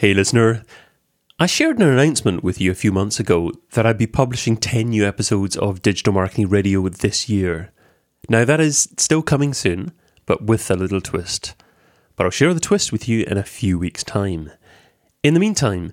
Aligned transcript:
Hey, 0.00 0.14
listener. 0.14 0.62
I 1.40 1.46
shared 1.46 1.80
an 1.80 1.88
announcement 1.88 2.44
with 2.44 2.60
you 2.60 2.70
a 2.70 2.76
few 2.76 2.92
months 2.92 3.18
ago 3.18 3.50
that 3.72 3.84
I'd 3.84 3.98
be 3.98 4.06
publishing 4.06 4.56
10 4.56 4.90
new 4.90 5.04
episodes 5.04 5.56
of 5.56 5.82
Digital 5.82 6.12
Marketing 6.12 6.48
Radio 6.48 6.88
this 6.88 7.28
year. 7.28 7.72
Now, 8.28 8.44
that 8.44 8.60
is 8.60 8.94
still 8.96 9.22
coming 9.22 9.52
soon, 9.52 9.90
but 10.24 10.44
with 10.44 10.70
a 10.70 10.76
little 10.76 11.00
twist. 11.00 11.56
But 12.14 12.26
I'll 12.26 12.30
share 12.30 12.54
the 12.54 12.60
twist 12.60 12.92
with 12.92 13.08
you 13.08 13.24
in 13.24 13.38
a 13.38 13.42
few 13.42 13.76
weeks' 13.76 14.04
time. 14.04 14.52
In 15.24 15.34
the 15.34 15.40
meantime, 15.40 15.92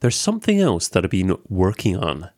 there's 0.00 0.16
something 0.16 0.60
else 0.60 0.88
that 0.88 1.04
I've 1.04 1.10
been 1.10 1.34
working 1.48 1.96
on. 1.96 2.28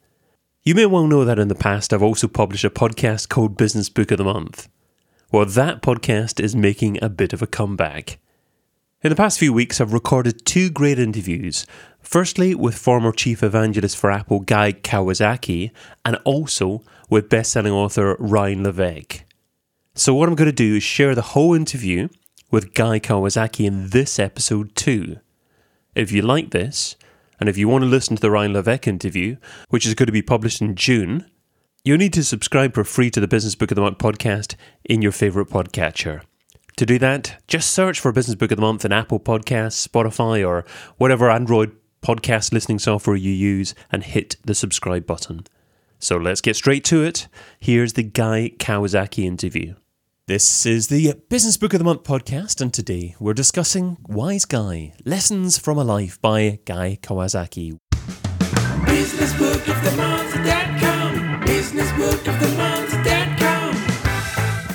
You 0.63 0.77
may 0.77 0.87
well 0.87 1.09
know 1.09 1.25
that 1.25 1.41
in 1.41 1.49
the 1.49 1.57
past 1.57 1.93
I've 1.93 2.01
also 2.01 2.29
published 2.29 2.63
a 2.63 2.71
podcast 2.71 3.29
called 3.29 3.57
Business 3.57 3.89
Book 3.89 4.13
of 4.13 4.19
the 4.19 4.25
Month. 4.25 4.69
Well, 5.33 5.47
that 5.47 5.83
podcast 5.83 6.39
is 6.39 6.55
making 6.55 7.03
a 7.03 7.09
bit 7.09 7.33
of 7.33 7.43
a 7.43 7.49
comeback. 7.49 8.21
In 9.03 9.11
the 9.11 9.17
past 9.17 9.41
few 9.41 9.53
weeks, 9.53 9.81
I've 9.81 9.93
recorded 9.93 10.47
two 10.47 10.71
great 10.71 10.97
interviews. 10.97 11.67
Firstly, 12.03 12.55
with 12.55 12.79
former 12.79 13.11
chief 13.11 13.43
evangelist 13.43 13.97
for 13.97 14.13
Apple 14.13 14.39
Guy 14.39 14.71
Kawasaki, 14.73 15.73
and 16.05 16.17
also 16.25 16.85
with 17.11 17.29
best-selling 17.29 17.73
author 17.73 18.15
Ryan 18.21 18.63
Levesque. 18.63 19.25
So, 19.97 20.15
what 20.15 20.29
I'm 20.29 20.37
going 20.37 20.47
to 20.47 20.53
do 20.53 20.77
is 20.77 20.85
share 20.85 21.17
the 21.17 21.33
whole 21.35 21.53
interview 21.53 22.11
with 22.53 22.75
Guy 22.75 23.01
Kawasaki 23.01 23.67
in 23.67 23.89
this 23.89 24.21
episode 24.21 24.77
too. 24.77 25.17
If 25.97 26.13
you 26.13 26.23
like 26.23 26.53
this, 26.53 26.95
and 27.41 27.49
if 27.49 27.59
you 27.59 27.67
want 27.67 27.83
to 27.83 27.91
listen 27.91 28.15
to 28.15 28.23
the 28.23 28.31
Ryan 28.31 28.53
Levesque 28.53 28.87
interview, 28.87 29.37
which 29.69 29.85
is 29.85 29.95
going 29.95 30.07
to 30.07 30.13
be 30.13 30.23
published 30.23 30.61
in 30.61 30.77
June, 30.77 31.27
You'll 31.85 31.99
need 31.99 32.13
to 32.13 32.23
subscribe 32.23 32.75
for 32.75 32.85
free 32.85 33.11
to 33.11 33.19
the 33.19 33.27
Business 33.27 33.57
Book 33.57 33.73
of 33.73 33.75
the 33.75 33.81
Month 33.81 33.99
podcast 33.99 34.55
in 34.85 35.03
your 35.03 35.11
favourite 35.11 35.51
podcatcher. 35.51 36.23
To 36.77 36.87
do 36.87 36.99
that, 36.99 37.43
just 37.47 37.71
search 37.71 38.01
for 38.01 38.13
Business 38.13 38.35
Book 38.35 38.51
of 38.51 38.57
the 38.57 38.63
Month 38.63 38.85
in 38.85 38.93
Apple 38.93 39.21
Podcasts, 39.21 39.87
Spotify, 39.87 40.47
or 40.47 40.65
whatever 40.97 41.31
Android 41.31 41.77
podcast 42.03 42.53
listening 42.53 42.79
software 42.79 43.15
you 43.15 43.31
use 43.31 43.75
and 43.91 44.03
hit 44.03 44.37
the 44.45 44.55
subscribe 44.55 45.07
button. 45.07 45.45
So 45.99 46.17
let's 46.17 46.41
get 46.41 46.57
straight 46.57 46.85
to 46.85 47.05
it. 47.05 47.29
Here's 47.61 47.93
the 47.93 48.03
Guy 48.03 48.53
Kawasaki 48.59 49.25
interview. 49.25 49.75
This 50.27 50.65
is 50.65 50.89
the 50.89 51.15
Business 51.29 51.57
Book 51.57 51.75
of 51.75 51.79
the 51.79 51.85
Month 51.85 52.05
podcast, 52.05 52.61
and 52.61 52.73
today 52.73 53.17
we're 53.21 53.35
discussing 53.35 53.99
Wise 54.09 54.45
Guy 54.45 54.95
Lessons 55.05 55.59
from 55.59 55.79
a 55.79 55.85
Life 55.85 56.21
by 56.23 56.59
Guy 56.65 56.99
Kawasaki. 57.03 57.77
Business 58.87 59.33
Book 59.35 59.69
of 59.69 59.85
the 59.85 59.97
Month.com 59.97 61.03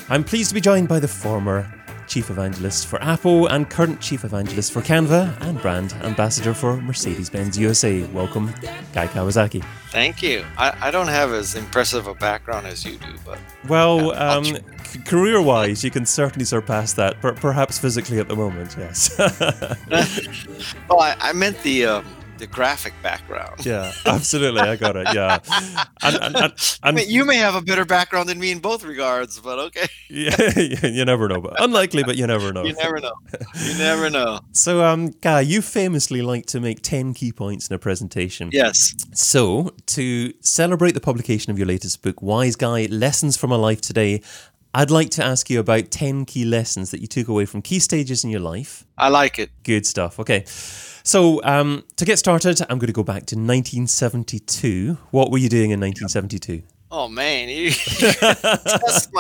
I'm 0.10 0.24
pleased 0.24 0.50
to 0.50 0.56
be 0.56 0.62
joined 0.62 0.88
by 0.88 1.02
the 1.02 1.08
former 1.08 1.70
Chief 2.08 2.30
Evangelist 2.30 2.88
for 2.88 3.02
Apple 3.04 3.48
and 3.48 3.70
current 3.70 4.02
Chief 4.02 4.24
Evangelist 4.24 4.72
for 4.72 4.82
Canva 4.82 5.40
and 5.42 5.62
Brand 5.62 5.94
Ambassador 6.02 6.54
for 6.54 6.78
Mercedes 6.82 7.30
Benz 7.30 7.58
USA. 7.58 8.04
Welcome, 8.08 8.54
Guy 8.94 9.08
Kawasaki. 9.08 9.64
Thank 9.92 10.24
you. 10.24 10.46
I, 10.58 10.76
I 10.82 10.92
don't 10.92 11.08
have 11.08 11.32
as 11.34 11.56
impressive 11.56 12.08
a 12.08 12.14
background 12.16 12.68
as 12.68 12.86
you 12.86 12.98
do, 12.98 13.14
but. 13.26 13.40
Well, 13.68 14.08
yeah, 14.08 14.32
um, 14.32 14.46
c- 14.46 15.00
career 15.06 15.42
wise, 15.42 15.84
you 15.84 15.92
can 15.92 16.06
certainly 16.06 16.46
surpass 16.46 16.94
that, 16.94 17.22
but 17.22 17.36
perhaps 17.36 17.78
physically 17.78 18.20
at 18.20 18.28
the 18.28 18.36
moment, 18.36 18.76
yes. 18.78 19.18
well, 20.90 21.00
I, 21.00 21.16
I 21.20 21.34
meant 21.34 21.62
the. 21.64 21.86
Um, 21.86 22.06
the 22.40 22.48
graphic 22.48 22.94
background. 23.02 23.66
Yeah, 23.66 23.92
absolutely. 24.06 24.62
I 24.62 24.76
got 24.76 24.96
it. 24.96 25.08
Yeah. 25.14 25.40
And, 26.02 26.16
and, 26.16 26.36
and, 26.36 26.80
I 26.84 26.92
mean, 26.92 27.10
you 27.10 27.26
may 27.26 27.38
have 27.38 27.56
a 27.56 27.62
better 27.62 27.86
background 27.86 28.30
than 28.30 28.40
me 28.40 28.52
in 28.52 28.60
both 28.60 28.84
regards, 28.84 29.40
but 29.40 29.60
okay. 29.60 29.88
yeah, 30.10 30.60
you 30.88 31.06
never 31.06 31.28
know. 31.28 31.42
But 31.42 31.62
unlikely, 31.62 32.04
but 32.04 32.16
you 32.16 32.28
never 32.28 32.54
know. 32.54 32.64
You 32.64 32.74
never 32.74 33.00
know. 33.00 33.14
You 33.64 33.78
never 33.78 34.10
know. 34.10 34.40
so, 34.52 34.84
um, 34.84 35.12
Guy, 35.22 35.42
you 35.42 35.62
famously 35.62 36.22
like 36.22 36.46
to 36.48 36.60
make 36.60 36.82
10 36.82 37.14
key 37.14 37.32
points 37.32 37.68
in 37.70 37.76
a 37.76 37.80
presentation. 37.80 38.50
Yes. 38.52 38.94
So, 39.14 39.74
to 39.88 40.34
celebrate 40.42 40.94
the 40.94 41.02
publication 41.02 41.52
of 41.52 41.58
your 41.58 41.68
latest 41.68 42.02
book, 42.02 42.22
Wise 42.22 42.56
Guy 42.56 42.88
Lessons 42.90 43.38
from 43.38 43.52
a 43.52 43.58
Life 43.58 43.82
Today, 43.82 44.22
I'd 44.74 44.92
like 44.92 45.10
to 45.12 45.26
ask 45.26 45.50
you 45.50 45.60
about 45.60 45.90
10 45.92 46.26
key 46.26 46.46
lessons 46.46 46.92
that 46.92 47.02
you 47.02 47.08
took 47.08 47.28
away 47.28 47.46
from 47.46 47.62
key 47.62 47.80
stages 47.80 48.24
in 48.24 48.30
your 48.30 48.42
life. 48.42 48.86
I 48.98 49.10
like 49.10 49.40
it. 49.40 49.50
Good 49.64 49.88
stuff. 49.88 50.20
Okay. 50.20 50.46
So, 51.08 51.42
um, 51.46 51.86
to 51.96 52.04
get 52.04 52.20
started, 52.20 52.60
I'm 52.64 52.80
going 52.80 52.88
to 52.88 52.94
go 52.94 53.02
back 53.02 53.28
to 53.28 53.38
1972. 53.38 54.98
What 55.12 55.32
were 55.32 55.38
you 55.38 55.48
doing 55.48 55.72
in 55.72 55.80
1972? 55.80 56.64
Oh 56.90 57.10
man, 57.10 57.48
my, 57.48 57.54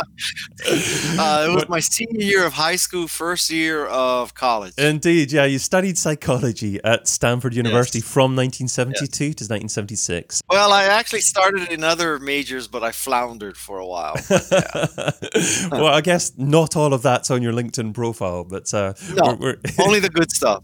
uh, 1.20 1.48
it 1.50 1.54
was 1.54 1.68
my 1.68 1.82
senior 1.82 2.22
year 2.22 2.46
of 2.46 2.54
high 2.54 2.78
school, 2.78 3.10
first 3.10 3.50
year 3.50 3.86
of 3.88 4.34
college. 4.34 4.74
Indeed, 4.78 5.34
yeah, 5.34 5.44
you 5.44 5.60
studied 5.60 5.98
psychology 5.98 6.80
at 6.86 7.10
Stanford 7.10 7.54
University 7.54 8.00
yes. 8.00 8.08
from 8.08 8.38
1972 8.38 9.04
yes. 9.04 9.36
to 9.36 9.44
1976. 9.44 10.42
Well, 10.50 10.72
I 10.72 10.86
actually 10.86 11.20
started 11.20 11.70
in 11.70 11.84
other 11.84 12.20
majors, 12.20 12.70
but 12.70 12.84
I 12.84 12.94
floundered 12.94 13.58
for 13.58 13.80
a 13.80 13.86
while. 13.86 14.16
Yeah. 14.30 14.88
well, 15.72 15.88
I 15.88 16.00
guess 16.00 16.38
not 16.38 16.78
all 16.78 16.94
of 16.94 17.02
that's 17.02 17.30
on 17.30 17.42
your 17.42 17.52
LinkedIn 17.52 17.94
profile, 17.94 18.46
but 18.46 18.74
uh, 18.74 18.94
no, 19.14 19.36
we're, 19.38 19.58
we're 19.78 19.86
only 19.86 20.00
the 20.00 20.10
good 20.10 20.32
stuff. 20.32 20.64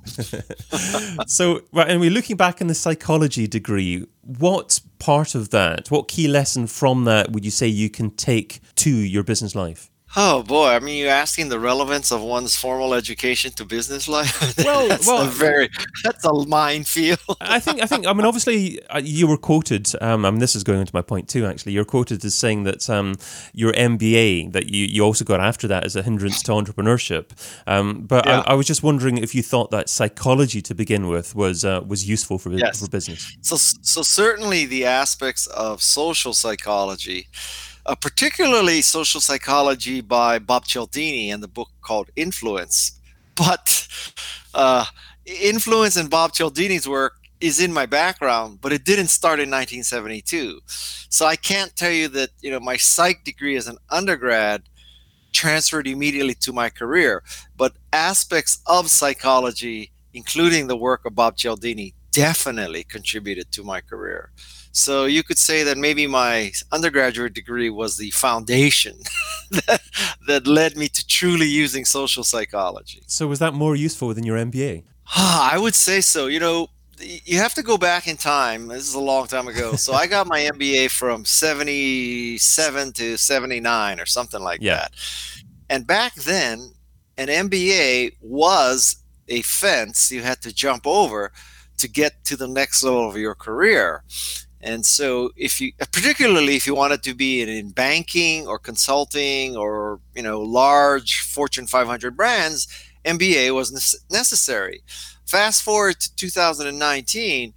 so, 1.28 1.62
right, 1.74 1.90
and 1.90 2.00
we're 2.00 2.12
looking 2.12 2.38
back 2.38 2.62
in 2.62 2.68
the 2.68 2.75
psychology 2.75 3.46
degree. 3.46 4.08
What 4.26 4.80
part 5.00 5.36
of 5.36 5.50
that, 5.50 5.92
what 5.92 6.08
key 6.08 6.28
lesson 6.28 6.68
from 6.68 7.04
that 7.06 7.32
would 7.32 7.44
you 7.44 7.52
say 7.52 7.68
you 7.68 7.90
can 7.90 8.12
take 8.12 8.62
to 8.76 8.90
your 8.90 9.24
business 9.24 9.54
life? 9.54 9.90
Oh 10.16 10.44
boy, 10.44 10.68
I 10.68 10.79
mean, 10.79 11.00
you're 11.00 11.09
asking 11.09 11.50
the 11.50 11.59
relevance 11.59 12.12
of 12.12 12.22
one's 12.22 12.56
formal 12.56 12.94
education 12.94 13.51
to 13.53 13.66
business 13.66 14.07
life. 14.07 14.41
Well, 14.63 14.88
that's 14.88 15.07
well, 15.07 15.24
a 15.24 15.29
very 15.29 15.69
that's 16.03 16.24
a 16.24 16.34
minefield. 16.47 17.19
I 17.41 17.59
think, 17.59 17.81
I 17.81 17.85
think, 17.85 18.07
I 18.07 18.13
mean, 18.13 18.25
obviously, 18.25 18.81
uh, 18.88 19.01
you 19.03 19.28
were 19.28 19.38
quoted. 19.38 19.90
Um, 20.00 20.25
I 20.25 20.31
mean, 20.31 20.40
this 20.40 20.56
is 20.56 20.63
going 20.63 20.79
into 20.79 20.94
my 20.94 21.01
point 21.01 21.28
too. 21.28 21.46
Actually, 21.46 21.74
you're 21.74 21.85
quoted 21.85 22.24
as 22.24 22.34
saying 22.34 22.63
that 22.63 22.90
um, 22.90 23.16
your 23.53 23.74
MBA 23.74 24.53
that 24.53 24.69
you, 24.69 24.85
you 24.85 25.03
also 25.03 25.25
got 25.25 25.41
after 25.41 25.68
that 25.68 25.85
is 25.85 25.96
a 25.96 26.03
hindrance 26.03 26.41
to 26.44 26.51
entrepreneurship. 26.51 27.31
Um, 27.68 28.03
but 28.03 28.25
yeah. 28.25 28.41
I, 28.41 28.51
I, 28.51 28.53
was 28.53 28.68
just 28.68 28.84
wondering 28.84 29.18
if 29.18 29.35
you 29.35 29.44
thought 29.44 29.72
that 29.72 29.90
psychology 29.90 30.62
to 30.62 30.75
begin 30.75 31.07
with 31.07 31.35
was 31.35 31.66
uh, 31.66 31.81
was 31.85 32.07
useful 32.07 32.38
for 32.38 32.51
yes. 32.51 32.80
for 32.80 32.90
business. 32.90 33.35
So, 33.41 33.57
so 33.57 34.01
certainly 34.01 34.66
the 34.66 34.85
aspects 34.85 35.47
of 35.47 35.81
social 35.81 36.34
psychology 36.34 37.28
uh, 37.86 37.96
particularly 37.96 38.82
social 38.82 39.22
psychology 39.22 40.02
by 40.02 40.40
Bob 40.40 40.66
Cialdini 40.66 41.32
and 41.32 41.44
the 41.44 41.48
book 41.48 41.70
called 41.82 42.10
Influence. 42.16 43.00
But 43.36 43.88
uh, 44.54 44.86
influence 45.26 45.98
in 45.98 46.08
Bob 46.08 46.34
Cialdini's 46.34 46.88
work 46.88 47.14
is 47.42 47.60
in 47.60 47.74
my 47.74 47.88
background, 47.88 48.60
but 48.62 48.72
it 48.72 48.86
didn't 48.86 49.08
start 49.08 49.40
in 49.40 49.50
1972. 49.50 50.62
So 51.10 51.26
I 51.26 51.36
can't 51.36 51.76
tell 51.76 51.92
you 51.92 52.08
that 52.10 52.30
you 52.42 52.52
know 52.52 52.60
my 52.60 52.78
psych 52.78 53.24
degree 53.24 53.56
as 53.58 53.68
an 53.68 53.80
undergrad 53.90 54.70
transferred 55.34 55.88
immediately 55.88 56.36
to 56.36 56.54
my 56.54 56.70
career, 56.70 57.24
but 57.58 57.74
aspects 57.92 58.60
of 58.68 58.90
psychology, 58.90 59.92
including 60.14 60.68
the 60.68 60.78
work 60.78 61.06
of 61.06 61.16
Bob 61.16 61.36
Cialdini, 61.36 61.96
definitely 62.12 62.84
contributed 62.84 63.52
to 63.52 63.64
my 63.64 63.82
career. 63.82 64.32
So 64.76 65.06
you 65.06 65.22
could 65.22 65.38
say 65.38 65.62
that 65.64 65.78
maybe 65.78 66.08
my 66.08 66.52
undergraduate 66.72 67.34
degree 67.34 67.70
was 67.70 67.98
the 67.98 68.10
foundation 68.10 68.98
that, 69.52 69.82
that 70.28 70.48
led 70.48 70.76
me 70.76 70.88
to 70.88 71.06
truly 71.06 71.48
using 71.48 71.86
social 71.86 72.24
psychology. 72.24 73.04
So 73.06 73.28
was 73.28 73.38
that 73.38 73.54
more 73.54 73.76
useful 73.76 74.14
than 74.16 74.26
your 74.26 74.36
MBA? 74.36 74.84
I 75.16 75.58
would 75.60 75.76
say 75.76 76.02
so. 76.02 76.26
You 76.26 76.40
know, 76.40 76.70
you 77.00 77.38
have 77.38 77.54
to 77.54 77.62
go 77.62 77.78
back 77.78 78.08
in 78.08 78.18
time. 78.18 78.68
This 78.68 78.88
is 78.88 78.96
a 78.96 79.00
long 79.00 79.28
time 79.28 79.48
ago. 79.48 79.76
So 79.76 79.94
I 79.94 80.08
got 80.08 80.26
my 80.26 80.40
MBA 80.54 80.90
from 80.90 81.24
77 81.24 82.94
to 82.94 83.18
79 83.18 84.00
or 84.00 84.06
something 84.08 84.42
like 84.42 84.60
yeah. 84.60 84.76
that. 84.76 84.94
And 85.70 85.86
back 85.86 86.16
then, 86.16 86.74
an 87.18 87.28
MBA 87.28 88.16
was 88.22 88.98
a 89.28 89.44
fence 89.44 90.12
you 90.12 90.24
had 90.24 90.42
to 90.42 90.52
jump 90.52 90.88
over 90.88 91.32
to 91.78 91.88
get 91.88 92.26
to 92.26 92.36
the 92.36 92.48
next 92.48 92.84
level 92.84 93.08
of 93.08 93.18
your 93.18 93.36
career. 93.36 94.04
And 94.63 94.86
so, 94.86 95.31
if 95.36 95.60
you, 95.60 95.74
particularly 95.77 96.56
if 96.56 96.65
you 96.65 96.74
wanted 96.74 97.04
to 97.04 97.13
be 97.13 97.42
in 97.42 97.71
banking 97.71 98.48
or 98.48 98.57
consulting 98.57 99.57
or 99.57 100.00
you 100.15 100.24
know 100.24 100.39
large 100.39 101.19
Fortune 101.19 101.68
500 101.68 102.15
brands, 102.15 102.68
MBA 103.04 103.54
was 103.54 104.01
necessary. 104.10 104.81
Fast 105.25 105.63
forward 105.63 106.00
to 106.00 106.15
2019, 106.15 107.54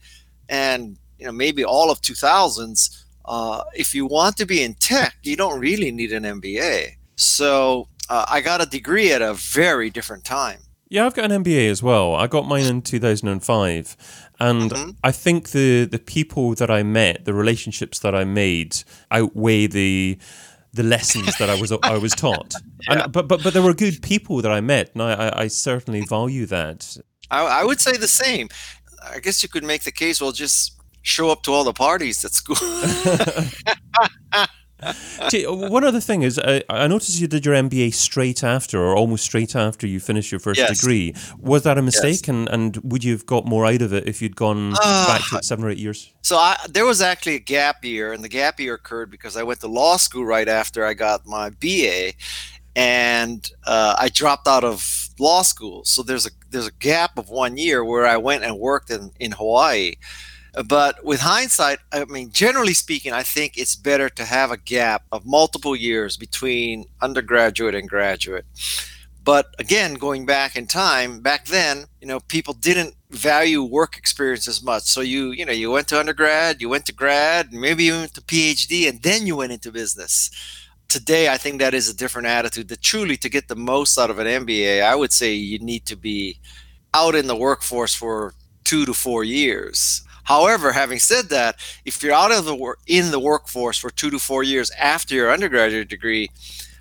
and 0.49 0.99
you 1.19 1.26
know 1.26 1.32
maybe 1.32 1.64
all 1.64 1.91
of 1.93 2.00
2000s. 2.00 3.05
Uh, 3.25 3.62
if 3.75 3.94
you 3.94 4.06
want 4.06 4.37
to 4.37 4.47
be 4.47 4.62
in 4.62 4.75
tech, 4.75 5.17
you 5.23 5.37
don't 5.37 5.61
really 5.61 5.93
need 5.93 6.12
an 6.12 6.25
MBA. 6.25 6.97
So 7.17 7.88
uh, 8.09 8.26
I 8.29 8.41
got 8.41 8.61
a 8.61 8.67
degree 8.67 9.12
at 9.12 9.23
a 9.23 9.35
very 9.35 9.91
different 9.91 10.25
time. 10.25 10.59
Yeah, 10.88 11.05
I've 11.06 11.14
got 11.14 11.31
an 11.31 11.43
MBA 11.43 11.69
as 11.69 11.82
well. 11.82 12.14
I 12.14 12.29
got 12.29 12.47
mine 12.47 12.64
in 12.64 12.81
2005. 12.81 14.25
And 14.38 14.71
mm-hmm. 14.71 14.91
I 15.03 15.12
think 15.12 15.50
the 15.50 15.85
the 15.85 15.99
people 15.99 16.55
that 16.55 16.71
I 16.71 16.83
met, 16.83 17.25
the 17.25 17.35
relationships 17.35 18.00
that 18.00 18.15
I 18.15 18.25
made 18.25 18.83
outweigh 19.11 19.67
the 19.67 20.19
the 20.75 20.83
lessons 20.83 21.37
that 21.38 21.49
I 21.49 21.59
was 21.61 21.73
I 21.83 21.99
was 21.99 22.12
taught. 22.25 22.55
yeah. 22.83 23.05
And, 23.05 23.12
but 23.12 23.29
but 23.29 23.43
but 23.43 23.53
there 23.55 23.62
were 23.62 23.75
good 23.75 24.03
people 24.03 24.43
that 24.43 24.53
I 24.53 24.61
met, 24.61 24.91
and 24.94 25.03
I, 25.03 25.12
I, 25.12 25.43
I 25.43 25.49
certainly 25.49 26.03
value 26.03 26.47
that. 26.47 26.97
I, 27.31 27.61
I, 27.61 27.65
would 27.65 27.81
say 27.81 27.97
the 27.97 28.06
same. 28.06 28.49
I 29.03 29.19
guess 29.19 29.43
you 29.43 29.49
could 29.49 29.65
make 29.65 29.83
the 29.83 29.91
case. 29.91 30.21
Well, 30.21 30.33
just 30.33 30.81
show 31.03 31.31
up 31.31 31.43
to 31.44 31.53
all 31.53 31.65
the 31.65 31.73
parties 31.73 32.25
at 32.25 32.33
school. 32.33 32.56
One 35.32 35.84
other 35.84 36.00
thing 36.00 36.23
is, 36.23 36.38
uh, 36.38 36.61
I 36.69 36.87
noticed 36.87 37.19
you 37.19 37.26
did 37.26 37.46
your 37.46 37.55
MBA 37.55 37.94
straight 37.94 38.44
after, 38.44 38.78
or 38.78 38.94
almost 38.94 39.25
straight 39.25 39.56
after 39.56 39.87
you 39.87 40.00
finished 40.00 40.31
your 40.31 40.38
first 40.38 40.61
yes. 40.61 40.78
degree. 40.78 41.14
Was 41.38 41.62
that 41.62 41.78
a 41.78 41.82
mistake, 41.82 42.26
yes. 42.26 42.28
and 42.28 42.49
and 42.49 42.76
would 42.84 43.02
you 43.02 43.12
have 43.12 43.25
got 43.25 43.46
more 43.46 43.64
out 43.64 43.81
of 43.81 43.94
it 43.94 44.06
if 44.06 44.20
you'd 44.20 44.37
gone 44.37 44.75
uh, 44.82 45.06
back 45.06 45.23
to 45.31 45.38
it 45.38 45.44
seven 45.44 45.64
or 45.64 45.70
eight 45.70 45.78
years? 45.78 46.12
So 46.20 46.37
I, 46.37 46.58
there 46.69 46.84
was 46.84 47.00
actually 47.00 47.37
a 47.37 47.40
gap 47.40 47.84
year, 47.84 48.12
and 48.12 48.23
the 48.23 48.28
gap 48.28 48.61
year 48.61 48.75
occurred 48.75 49.11
because 49.11 49.37
I 49.37 49.43
went 49.43 49.61
to 49.61 49.69
law 49.69 49.96
school 49.96 50.26
right 50.26 50.49
after 50.49 50.84
I 50.84 50.93
got 50.93 51.26
my 51.26 51.50
BA, 51.50 52.12
and 52.75 53.50
uh, 53.67 53.96
I 53.99 54.11
dropped 54.11 54.46
out 54.46 54.62
of 54.62 55.08
law 55.19 55.40
school. 55.40 55.87
So 55.87 56.02
there's 56.02 56.26
a 56.26 56.31
there's 56.50 56.67
a 56.67 56.73
gap 56.73 57.17
of 57.17 57.31
one 57.31 57.56
year 57.56 57.82
where 57.82 58.06
I 58.06 58.19
went 58.19 58.44
and 58.44 58.58
worked 58.58 58.90
in 58.90 59.11
in 59.19 59.32
Hawaii. 59.32 59.94
But 60.64 61.05
with 61.05 61.20
hindsight, 61.20 61.81
I 61.93 62.06
mean, 62.06 62.31
generally 62.32 62.73
speaking, 62.73 63.12
I 63.12 63.23
think 63.23 63.58
it's 63.58 63.76
better 63.76 64.08
to 64.08 64.25
have 64.25 64.50
a 64.50 64.56
gap 64.56 65.05
of 65.12 65.26
multiple 65.26 65.76
years 65.76 66.17
between 66.17 66.87
undergraduate 67.03 67.75
and 67.75 67.87
graduate. 67.87 68.47
But 69.23 69.55
again, 69.58 69.94
going 69.94 70.25
back 70.25 70.56
in 70.56 70.67
time, 70.67 71.20
back 71.20 71.47
then, 71.47 71.85
you 72.00 72.06
know, 72.06 72.20
people 72.20 72.55
didn't 72.55 72.94
value 73.11 73.62
work 73.62 73.99
experience 73.99 74.49
as 74.49 74.62
much. 74.62 74.85
So 74.85 75.03
you, 75.03 75.32
you 75.32 75.44
know, 75.44 75.53
you 75.53 75.70
went 75.70 75.88
to 75.88 76.00
undergrad, 76.00 76.62
you 76.62 76.70
went 76.70 76.87
to 76.87 76.94
grad, 76.94 77.52
maybe 77.52 77.85
you 77.85 77.93
went 77.93 78.14
to 78.14 78.23
PhD, 78.23 78.88
and 78.88 79.02
then 79.02 79.26
you 79.26 79.37
went 79.37 79.52
into 79.52 79.70
business. 79.70 80.31
Today, 80.88 81.29
I 81.29 81.37
think 81.37 81.59
that 81.59 81.75
is 81.75 81.91
a 81.91 81.97
different 81.97 82.29
attitude. 82.29 82.69
That 82.69 82.81
truly, 82.81 83.17
to 83.19 83.29
get 83.29 83.49
the 83.49 83.56
most 83.56 83.99
out 83.99 84.09
of 84.09 84.19
an 84.19 84.47
MBA, 84.47 84.82
I 84.82 84.94
would 84.94 85.12
say 85.12 85.35
you 85.35 85.59
need 85.59 85.85
to 85.87 85.97
be 85.97 86.38
out 86.94 87.14
in 87.14 87.26
the 87.26 87.37
workforce 87.37 87.94
for 87.94 88.32
two 88.64 88.87
to 88.87 88.94
four 88.94 89.23
years 89.23 90.06
However, 90.26 90.73
having 90.73 90.99
said 90.99 91.28
that, 91.31 91.56
if 91.84 92.02
you're 92.02 92.12
out 92.12 92.32
of 92.32 92.44
the 92.44 92.55
work 92.55 92.81
in 92.87 93.12
the 93.12 93.20
workforce 93.20 93.78
for 93.78 93.90
two 93.90 94.11
to 94.11 94.19
four 94.19 94.43
years 94.43 94.70
after 94.73 95.14
your 95.14 95.32
undergraduate 95.32 95.88
degree, 95.88 96.31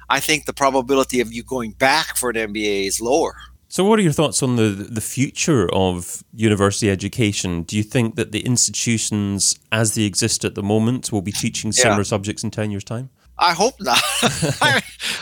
I 0.10 0.20
think 0.20 0.46
the 0.46 0.54
probability 0.54 1.22
of 1.22 1.32
you 1.32 1.44
going 1.44 1.72
back 1.72 2.18
for 2.18 2.32
an 2.32 2.36
MBA 2.36 2.88
is 2.88 3.00
lower. 3.00 3.36
So, 3.68 3.84
what 3.84 4.00
are 4.00 4.02
your 4.02 4.14
thoughts 4.14 4.42
on 4.42 4.56
the 4.56 4.70
the 4.70 5.02
future 5.02 5.68
of 5.74 6.24
university 6.34 6.90
education? 6.90 7.64
Do 7.64 7.76
you 7.78 7.84
think 7.84 8.16
that 8.16 8.32
the 8.32 8.42
institutions, 8.46 9.60
as 9.72 9.96
they 9.96 10.04
exist 10.04 10.46
at 10.46 10.56
the 10.56 10.64
moment, 10.64 11.12
will 11.12 11.22
be 11.22 11.32
teaching 11.32 11.72
similar 11.72 12.00
yeah. 12.00 12.14
subjects 12.14 12.44
in 12.44 12.52
ten 12.52 12.72
years' 12.72 12.84
time? 12.84 13.10
I 13.38 13.54
hope 13.54 13.76
not. 13.80 14.02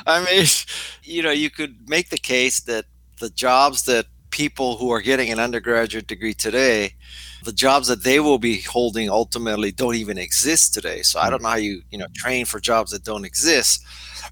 I 0.06 0.24
mean, 0.26 0.46
you 1.04 1.24
know, 1.24 1.32
you 1.32 1.50
could 1.50 1.90
make 1.90 2.10
the 2.10 2.18
case 2.18 2.62
that 2.62 2.86
the 3.20 3.30
jobs 3.30 3.84
that 3.84 4.06
people 4.34 4.78
who 4.78 4.90
are 4.90 5.02
getting 5.02 5.30
an 5.30 5.40
undergraduate 5.40 6.08
degree 6.08 6.34
today 6.34 6.96
the 7.44 7.52
jobs 7.52 7.88
that 7.88 8.04
they 8.04 8.20
will 8.20 8.40
be 8.40 8.62
holding 8.62 9.10
ultimately 9.10 9.72
don't 9.72 9.96
even 9.96 10.18
exist 10.18 10.74
today. 10.74 11.02
So 11.02 11.20
I 11.20 11.26
hmm. 11.26 11.32
don't 11.32 11.44
know 11.44 11.50
how 11.50 11.56
you 11.56 11.82
you 11.92 11.98
know 11.98 12.08
train 12.16 12.46
for 12.46 12.60
jobs 12.60 12.92
that 12.92 13.04
don't 13.04 13.26
exist. 13.26 13.84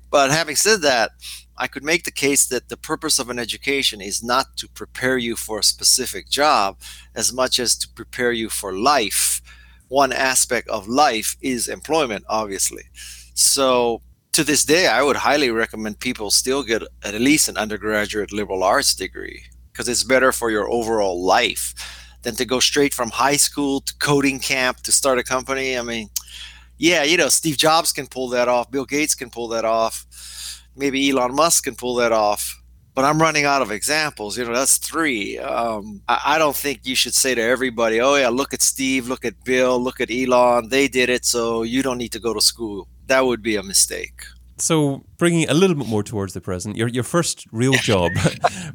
But 0.10 0.32
having 0.32 0.56
said 0.56 0.82
that, 0.82 1.12
I 1.58 1.68
could 1.68 1.84
make 1.84 2.04
the 2.04 2.12
case 2.12 2.48
that 2.48 2.70
the 2.70 2.78
purpose 2.78 3.20
of 3.20 3.30
an 3.30 3.40
education 3.40 4.02
is 4.02 4.24
not 4.24 4.58
to 4.58 4.68
prepare 4.70 5.18
you 5.18 5.36
for 5.36 5.60
a 5.60 5.64
specific 5.64 6.30
job 6.30 6.78
as 7.14 7.34
much 7.34 7.60
as 7.60 7.78
to 7.78 7.90
prepare 7.90 8.32
you 8.32 8.50
for 8.50 8.74
life. 8.74 9.42
One 9.90 10.14
aspect 10.14 10.70
of 10.70 10.88
life 10.88 11.36
is 11.42 11.68
employment, 11.68 12.24
obviously. 12.30 12.84
So 13.34 14.02
to 14.32 14.46
this 14.46 14.64
day, 14.64 14.88
I 14.88 15.04
would 15.04 15.18
highly 15.18 15.52
recommend 15.52 16.00
people 16.00 16.32
still 16.32 16.64
get 16.64 16.84
at 17.04 17.14
least 17.20 17.50
an 17.50 17.58
undergraduate 17.58 18.32
liberal 18.32 18.64
arts 18.64 18.96
degree 18.96 19.44
because 19.72 19.88
it's 19.88 20.04
better 20.04 20.32
for 20.32 20.52
your 20.52 20.70
overall 20.70 21.24
life 21.24 21.74
than 22.24 22.36
to 22.36 22.46
go 22.46 22.60
straight 22.60 22.94
from 22.94 23.10
high 23.10 23.38
school 23.38 23.82
to 23.82 23.94
coding 23.96 24.40
camp 24.40 24.82
to 24.82 24.92
start 24.92 25.20
a 25.20 25.24
company. 25.24 25.78
I 25.78 25.82
mean, 25.82 26.10
yeah, 26.78 27.04
you 27.04 27.18
know, 27.18 27.30
Steve 27.30 27.58
Jobs 27.58 27.92
can 27.92 28.08
pull 28.08 28.30
that 28.30 28.48
off, 28.48 28.72
Bill 28.72 28.86
Gates 28.86 29.16
can 29.16 29.30
pull 29.30 29.48
that 29.50 29.66
off, 29.66 30.06
maybe 30.76 31.10
Elon 31.10 31.36
Musk 31.36 31.64
can 31.66 31.76
pull 31.76 31.96
that 31.96 32.12
off. 32.12 32.58
But 32.94 33.06
I'm 33.06 33.22
running 33.22 33.46
out 33.46 33.62
of 33.62 33.72
examples. 33.72 34.38
You 34.38 34.44
know, 34.44 34.54
that's 34.54 34.78
three. 34.78 35.40
Um, 35.40 36.02
I, 36.10 36.22
I 36.26 36.38
don't 36.38 36.56
think 36.56 36.82
you 36.84 36.94
should 36.94 37.14
say 37.14 37.34
to 37.34 37.42
everybody, 37.42 38.02
"Oh 38.02 38.16
yeah, 38.16 38.28
look 38.28 38.54
at 38.54 38.62
Steve, 38.62 39.08
look 39.08 39.24
at 39.24 39.42
Bill, 39.46 39.82
look 39.82 40.02
at 40.02 40.12
Elon. 40.12 40.68
They 40.68 40.90
did 40.90 41.10
it, 41.10 41.24
so 41.24 41.64
you 41.64 41.84
don't 41.84 41.98
need 41.98 42.12
to 42.12 42.20
go 42.20 42.34
to 42.34 42.42
school." 42.42 42.90
That 43.08 43.26
would 43.26 43.42
be 43.42 43.56
a 43.56 43.64
mistake. 43.64 44.26
So, 44.62 45.04
bringing 45.18 45.50
a 45.50 45.56
little 45.56 45.76
bit 45.76 45.88
more 45.88 46.04
towards 46.04 46.34
the 46.34 46.42
present, 46.42 46.78
your 46.78 46.88
your 46.88 47.04
first 47.04 47.48
real 47.52 47.74
job 47.90 48.12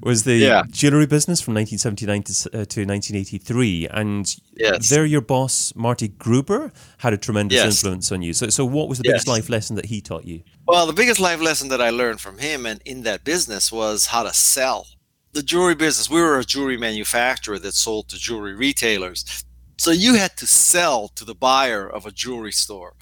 was 0.02 0.24
the 0.24 0.34
yeah. 0.34 0.62
jewelry 0.68 1.06
business 1.06 1.40
from 1.40 1.54
1979 1.54 2.22
to, 2.24 2.32
uh, 2.48 2.50
to 2.64 2.84
1983, 2.84 3.88
and 3.92 4.36
yes. 4.56 4.88
there 4.88 5.04
your 5.04 5.20
boss 5.20 5.72
Marty 5.76 6.08
Gruber 6.08 6.72
had 6.98 7.12
a 7.12 7.16
tremendous 7.16 7.56
yes. 7.56 7.66
influence 7.66 8.10
on 8.10 8.20
you. 8.20 8.32
So, 8.32 8.48
so 8.48 8.64
what 8.64 8.88
was 8.88 8.98
the 8.98 9.04
biggest 9.04 9.28
life 9.28 9.48
lesson 9.48 9.76
that 9.76 9.86
he 9.86 10.00
taught 10.00 10.24
you? 10.24 10.42
Well, 10.66 10.86
the 10.86 10.92
biggest 10.92 11.20
life 11.20 11.40
lesson 11.40 11.68
that 11.68 11.80
I 11.80 11.90
learned 11.90 12.20
from 12.20 12.38
him 12.38 12.66
and 12.66 12.82
in 12.84 13.04
that 13.04 13.22
business 13.22 13.70
was 13.70 14.06
how 14.06 14.24
to 14.24 14.34
sell. 14.34 14.88
The 15.34 15.42
jewelry 15.42 15.76
business, 15.76 16.10
we 16.10 16.20
were 16.20 16.40
a 16.40 16.44
jewelry 16.44 16.78
manufacturer 16.78 17.60
that 17.60 17.74
sold 17.74 18.08
to 18.08 18.18
jewelry 18.18 18.56
retailers. 18.56 19.44
So 19.78 19.92
you 19.92 20.14
had 20.14 20.36
to 20.38 20.46
sell 20.46 21.08
to 21.08 21.24
the 21.24 21.34
buyer 21.34 21.86
of 21.88 22.06
a 22.06 22.10
jewelry 22.10 22.52
store 22.52 22.94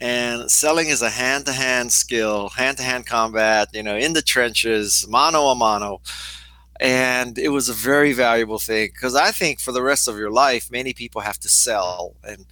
and 0.00 0.50
selling 0.50 0.88
is 0.88 1.02
a 1.02 1.10
hand-to-hand 1.10 1.90
skill 1.90 2.50
hand-to-hand 2.50 3.06
combat 3.06 3.68
you 3.72 3.82
know 3.82 3.96
in 3.96 4.12
the 4.12 4.22
trenches 4.22 5.06
mano 5.08 5.46
a 5.46 5.54
mano. 5.54 6.00
And 6.78 7.38
it 7.38 7.48
was 7.48 7.70
a 7.70 7.72
very 7.72 8.12
valuable 8.12 8.58
thing 8.58 8.90
because 8.92 9.14
i 9.14 9.30
think 9.30 9.60
for 9.60 9.72
the 9.72 9.82
rest 9.82 10.08
of 10.08 10.18
your 10.18 10.30
life 10.30 10.70
many 10.70 10.92
people 10.92 11.22
have 11.22 11.38
to 11.40 11.48
sell 11.48 12.14
and 12.22 12.44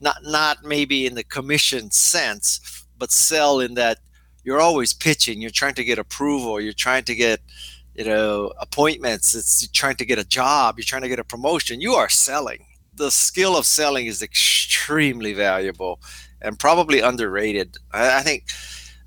not 0.00 0.16
not 0.24 0.64
maybe 0.64 1.06
in 1.06 1.14
the 1.14 1.22
commission 1.22 1.92
sense 1.92 2.84
but 2.98 3.12
sell 3.12 3.60
in 3.60 3.74
that 3.74 3.98
you're 4.42 4.60
always 4.60 4.92
pitching 4.92 5.40
you're 5.40 5.50
trying 5.50 5.74
to 5.74 5.84
get 5.84 5.98
approval 5.98 6.60
you're 6.60 6.72
trying 6.72 7.04
to 7.04 7.14
get 7.14 7.40
you 7.94 8.04
know 8.04 8.52
appointments 8.58 9.34
it's 9.34 9.62
you're 9.62 9.70
trying 9.72 9.96
to 9.96 10.04
get 10.04 10.18
a 10.18 10.24
job 10.24 10.76
you're 10.76 10.84
trying 10.84 11.02
to 11.02 11.08
get 11.08 11.20
a 11.20 11.24
promotion 11.24 11.80
you 11.80 11.94
are 11.94 12.08
selling. 12.08 12.64
The 12.94 13.12
skill 13.12 13.56
of 13.56 13.64
selling 13.64 14.06
is 14.06 14.22
extremely 14.22 15.32
valuable 15.32 16.00
and 16.40 16.58
probably 16.58 17.00
underrated. 17.00 17.76
I, 17.92 18.18
I 18.18 18.22
think 18.22 18.44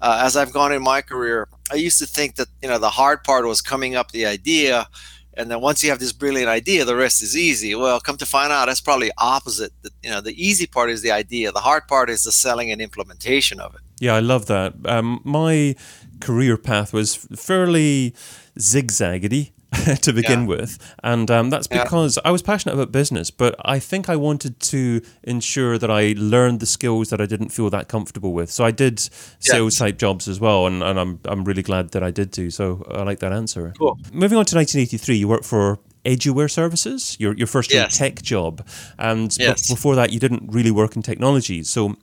uh, 0.02 0.22
as 0.24 0.36
I've 0.36 0.52
gone 0.52 0.72
in 0.72 0.82
my 0.82 1.02
career, 1.02 1.48
I 1.72 1.76
used 1.76 2.00
to 2.00 2.06
think 2.06 2.36
that 2.36 2.48
you 2.62 2.70
know 2.70 2.80
the 2.80 2.90
hard 2.90 3.24
part 3.24 3.46
was 3.46 3.62
coming 3.62 3.96
up 3.96 4.12
the 4.12 4.26
idea, 4.26 4.88
and 5.36 5.50
then 5.50 5.62
once 5.62 5.84
you 5.84 5.90
have 5.90 6.00
this 6.00 6.14
brilliant 6.14 6.50
idea, 6.50 6.86
the 6.86 6.96
rest 6.96 7.22
is 7.22 7.38
easy. 7.38 7.76
Well, 7.76 8.00
come 8.00 8.18
to 8.18 8.26
find 8.26 8.52
out, 8.52 8.66
that's 8.66 8.82
probably 8.82 9.12
opposite. 9.18 9.72
The, 9.82 9.92
You 10.04 10.10
know, 10.12 10.22
the 10.22 10.36
easy 10.36 10.68
part 10.68 10.90
is 10.90 11.02
the 11.02 11.12
idea. 11.12 11.52
The 11.52 11.60
hard 11.60 11.88
part 11.88 12.10
is 12.10 12.24
the 12.24 12.32
selling 12.32 12.72
and 12.72 12.82
implementation 12.82 13.60
of 13.60 13.76
it. 13.76 13.82
Yeah, 14.00 14.16
I 14.16 14.20
love 14.20 14.48
that. 14.48 14.74
Um, 14.86 15.22
my 15.24 15.76
career 16.20 16.58
path 16.58 16.92
was 16.92 17.16
fairly 17.16 18.16
zigzaggedy. 18.58 19.52
to 20.02 20.12
begin 20.12 20.42
yeah. 20.42 20.48
with. 20.48 20.96
And 21.04 21.32
um, 21.32 21.50
that's 21.50 21.68
because 21.68 22.18
yeah. 22.18 22.30
I 22.30 22.32
was 22.32 22.42
passionate 22.42 22.74
about 22.74 22.92
business, 22.92 23.32
but 23.32 23.56
I 23.64 23.80
think 23.80 24.10
I 24.10 24.16
wanted 24.16 24.60
to 24.60 25.02
ensure 25.24 25.78
that 25.78 25.90
I 25.90 26.14
learned 26.18 26.60
the 26.60 26.66
skills 26.66 27.10
that 27.10 27.22
I 27.22 27.26
didn't 27.26 27.50
feel 27.50 27.70
that 27.70 27.88
comfortable 27.88 28.34
with. 28.34 28.52
So 28.52 28.66
I 28.66 28.72
did 28.72 29.00
sales 29.40 29.78
type 29.78 29.98
jobs 29.98 30.28
as 30.28 30.40
well, 30.40 30.68
and, 30.68 30.84
and 30.84 31.00
I'm, 31.00 31.20
I'm 31.26 31.44
really 31.46 31.64
glad 31.64 31.92
that 31.92 32.04
I 32.04 32.12
did 32.12 32.32
do. 32.32 32.50
So 32.50 32.86
I 32.92 33.04
like 33.04 33.20
that 33.20 33.32
answer. 33.32 33.74
Cool. 33.78 33.98
Moving 34.12 34.38
on 34.38 34.46
to 34.46 34.56
1983, 34.56 35.16
you 35.16 35.28
worked 35.28 35.46
for 35.46 35.80
Eduware 36.04 36.52
Services, 36.52 37.16
your, 37.20 37.34
your 37.36 37.48
first 37.48 37.74
yes. 37.74 37.98
tech 37.98 38.22
job. 38.22 38.68
And 38.98 39.36
yes. 39.38 39.70
before 39.70 39.96
that, 39.96 40.12
you 40.12 40.20
didn't 40.20 40.52
really 40.52 40.72
work 40.72 40.96
in 40.96 41.02
technology. 41.02 41.64
So 41.64 41.96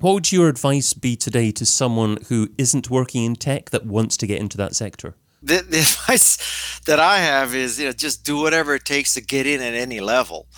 what 0.00 0.14
would 0.14 0.32
your 0.32 0.48
advice 0.48 0.92
be 0.92 1.14
today 1.14 1.52
to 1.52 1.64
someone 1.64 2.18
who 2.28 2.48
isn't 2.58 2.90
working 2.90 3.24
in 3.24 3.36
tech 3.36 3.70
that 3.70 3.86
wants 3.86 4.16
to 4.16 4.26
get 4.26 4.40
into 4.40 4.56
that 4.56 4.74
sector? 4.74 5.14
The, 5.42 5.64
the 5.68 5.78
advice 5.80 6.80
that 6.86 7.00
I 7.00 7.18
have 7.18 7.54
is, 7.54 7.78
you 7.78 7.86
know, 7.86 7.92
just 7.92 8.24
do 8.24 8.38
whatever 8.38 8.74
it 8.74 8.84
takes 8.84 9.14
to 9.14 9.20
get 9.20 9.46
in 9.46 9.60
at 9.60 9.74
any 9.74 10.00
level. 10.00 10.46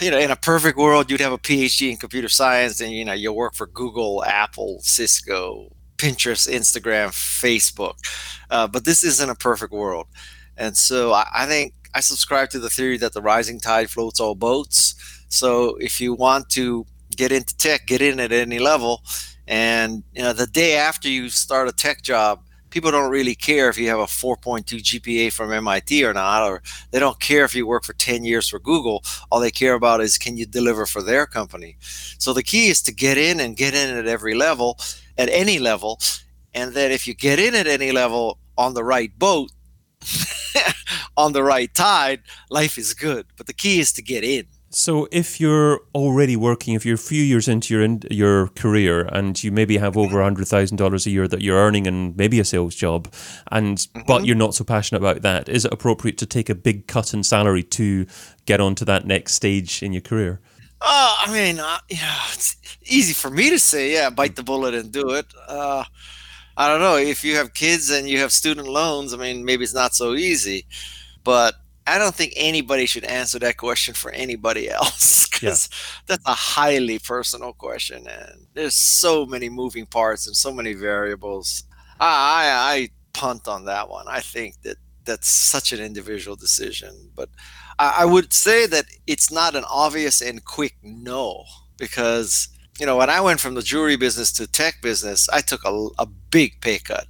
You 0.00 0.10
know, 0.10 0.18
in 0.18 0.30
a 0.30 0.36
perfect 0.36 0.78
world, 0.78 1.10
you'd 1.10 1.20
have 1.20 1.32
a 1.32 1.38
PhD 1.38 1.90
in 1.90 1.96
computer 1.96 2.28
science, 2.28 2.80
and 2.80 2.90
you 2.92 3.04
know, 3.04 3.12
you'll 3.12 3.36
work 3.36 3.54
for 3.54 3.66
Google, 3.66 4.24
Apple, 4.24 4.78
Cisco, 4.80 5.70
Pinterest, 5.98 6.48
Instagram, 6.48 7.08
Facebook. 7.08 7.94
Uh, 8.48 8.66
but 8.66 8.84
this 8.84 9.04
isn't 9.04 9.28
a 9.28 9.34
perfect 9.34 9.72
world, 9.72 10.06
and 10.56 10.76
so 10.76 11.12
I, 11.12 11.26
I 11.34 11.46
think 11.46 11.74
I 11.94 12.00
subscribe 12.00 12.48
to 12.50 12.58
the 12.58 12.70
theory 12.70 12.96
that 12.98 13.12
the 13.12 13.20
rising 13.20 13.60
tide 13.60 13.90
floats 13.90 14.20
all 14.20 14.34
boats. 14.34 14.94
So 15.28 15.76
if 15.76 16.00
you 16.00 16.14
want 16.14 16.48
to 16.50 16.86
get 17.16 17.30
into 17.30 17.56
tech, 17.56 17.86
get 17.86 18.00
in 18.00 18.20
at 18.20 18.32
any 18.32 18.58
level, 18.58 19.02
and 19.46 20.02
you 20.14 20.22
know, 20.22 20.32
the 20.32 20.46
day 20.46 20.76
after 20.76 21.08
you 21.08 21.28
start 21.28 21.68
a 21.68 21.72
tech 21.72 22.02
job, 22.02 22.40
people 22.78 22.92
don't 22.92 23.10
really 23.10 23.34
care 23.34 23.68
if 23.68 23.76
you 23.76 23.88
have 23.88 23.98
a 23.98 24.04
4.2 24.04 24.62
GPA 24.62 25.32
from 25.32 25.52
MIT 25.52 26.04
or 26.04 26.14
not, 26.14 26.48
or 26.48 26.62
they 26.92 27.00
don't 27.00 27.18
care 27.18 27.44
if 27.44 27.52
you 27.52 27.66
work 27.66 27.82
for 27.82 27.92
10 27.92 28.22
years 28.22 28.48
for 28.48 28.60
Google. 28.60 29.02
All 29.32 29.40
they 29.40 29.50
care 29.50 29.74
about 29.74 30.00
is 30.00 30.16
can 30.16 30.36
you 30.36 30.46
deliver 30.46 30.86
for 30.86 31.02
their 31.02 31.26
company. 31.26 31.76
So 31.80 32.32
the 32.32 32.44
key 32.44 32.68
is 32.68 32.80
to 32.82 32.94
get 32.94 33.18
in 33.18 33.40
and 33.40 33.56
get 33.56 33.74
in 33.74 33.96
at 33.96 34.06
every 34.06 34.34
level, 34.34 34.78
at 35.16 35.28
any 35.28 35.58
level. 35.58 35.98
And 36.54 36.72
then 36.72 36.92
if 36.92 37.08
you 37.08 37.14
get 37.14 37.40
in 37.40 37.56
at 37.56 37.66
any 37.66 37.90
level 37.90 38.38
on 38.56 38.74
the 38.74 38.84
right 38.84 39.10
boat, 39.18 39.50
on 41.16 41.32
the 41.32 41.42
right 41.42 41.74
tide, 41.74 42.22
life 42.48 42.78
is 42.78 42.94
good. 42.94 43.26
But 43.36 43.48
the 43.48 43.54
key 43.54 43.80
is 43.80 43.92
to 43.94 44.02
get 44.02 44.22
in. 44.22 44.46
So, 44.70 45.08
if 45.10 45.40
you're 45.40 45.80
already 45.94 46.36
working, 46.36 46.74
if 46.74 46.84
you're 46.84 46.96
a 46.96 46.98
few 46.98 47.22
years 47.22 47.48
into 47.48 47.72
your 47.72 47.82
in, 47.82 48.02
your 48.10 48.48
career, 48.48 49.06
and 49.06 49.42
you 49.42 49.50
maybe 49.50 49.78
have 49.78 49.96
over 49.96 50.22
hundred 50.22 50.46
thousand 50.46 50.76
dollars 50.76 51.06
a 51.06 51.10
year 51.10 51.26
that 51.26 51.40
you're 51.40 51.56
earning, 51.56 51.86
and 51.86 52.14
maybe 52.16 52.38
a 52.38 52.44
sales 52.44 52.74
job, 52.74 53.10
and 53.50 53.78
mm-hmm. 53.78 54.02
but 54.06 54.26
you're 54.26 54.36
not 54.36 54.54
so 54.54 54.64
passionate 54.64 55.00
about 55.00 55.22
that, 55.22 55.48
is 55.48 55.64
it 55.64 55.72
appropriate 55.72 56.18
to 56.18 56.26
take 56.26 56.50
a 56.50 56.54
big 56.54 56.86
cut 56.86 57.14
in 57.14 57.24
salary 57.24 57.62
to 57.62 58.06
get 58.44 58.60
onto 58.60 58.84
that 58.84 59.06
next 59.06 59.34
stage 59.34 59.82
in 59.82 59.94
your 59.94 60.02
career? 60.02 60.38
Uh, 60.82 61.16
I 61.20 61.32
mean, 61.32 61.58
uh, 61.58 61.78
yeah, 61.88 62.14
it's 62.32 62.56
easy 62.84 63.14
for 63.14 63.30
me 63.30 63.48
to 63.48 63.58
say, 63.58 63.92
yeah, 63.92 64.10
bite 64.10 64.36
the 64.36 64.42
bullet 64.42 64.74
and 64.74 64.92
do 64.92 65.10
it. 65.12 65.26
Uh, 65.48 65.84
I 66.58 66.68
don't 66.68 66.80
know 66.80 66.96
if 66.96 67.24
you 67.24 67.36
have 67.36 67.54
kids 67.54 67.88
and 67.88 68.08
you 68.08 68.18
have 68.18 68.32
student 68.32 68.68
loans. 68.68 69.14
I 69.14 69.16
mean, 69.16 69.44
maybe 69.44 69.64
it's 69.64 69.74
not 69.74 69.94
so 69.94 70.14
easy, 70.14 70.66
but 71.24 71.54
I 71.88 71.98
don't 71.98 72.14
think 72.14 72.32
anybody 72.36 72.86
should 72.86 73.04
answer 73.04 73.38
that 73.40 73.56
question 73.56 73.94
for 73.94 74.10
anybody 74.10 74.68
else 74.78 75.28
because 75.28 75.68
yeah. 75.70 76.04
that's 76.06 76.26
a 76.26 76.34
highly 76.34 76.98
personal 76.98 77.52
question, 77.52 78.06
and 78.06 78.46
there's 78.54 78.74
so 78.74 79.26
many 79.26 79.48
moving 79.48 79.86
parts 79.86 80.26
and 80.26 80.36
so 80.36 80.52
many 80.52 80.74
variables. 80.74 81.64
I, 82.00 82.06
I, 82.06 82.74
I 82.74 82.88
punt 83.12 83.48
on 83.48 83.64
that 83.64 83.88
one. 83.88 84.06
I 84.08 84.20
think 84.20 84.62
that 84.62 84.76
that's 85.04 85.28
such 85.28 85.72
an 85.72 85.80
individual 85.80 86.36
decision, 86.36 87.10
but 87.16 87.30
I, 87.78 87.98
I 88.00 88.04
would 88.04 88.32
say 88.32 88.66
that 88.66 88.86
it's 89.06 89.32
not 89.32 89.54
an 89.54 89.64
obvious 89.68 90.20
and 90.20 90.44
quick 90.44 90.76
no 90.82 91.44
because 91.78 92.48
you 92.78 92.86
know 92.86 92.96
when 92.96 93.10
I 93.10 93.20
went 93.20 93.40
from 93.40 93.54
the 93.54 93.62
jewelry 93.62 93.96
business 93.96 94.32
to 94.32 94.46
tech 94.46 94.82
business, 94.82 95.28
I 95.30 95.40
took 95.40 95.64
a, 95.64 95.88
a 95.98 96.06
big 96.06 96.60
pay 96.60 96.78
cut, 96.78 97.06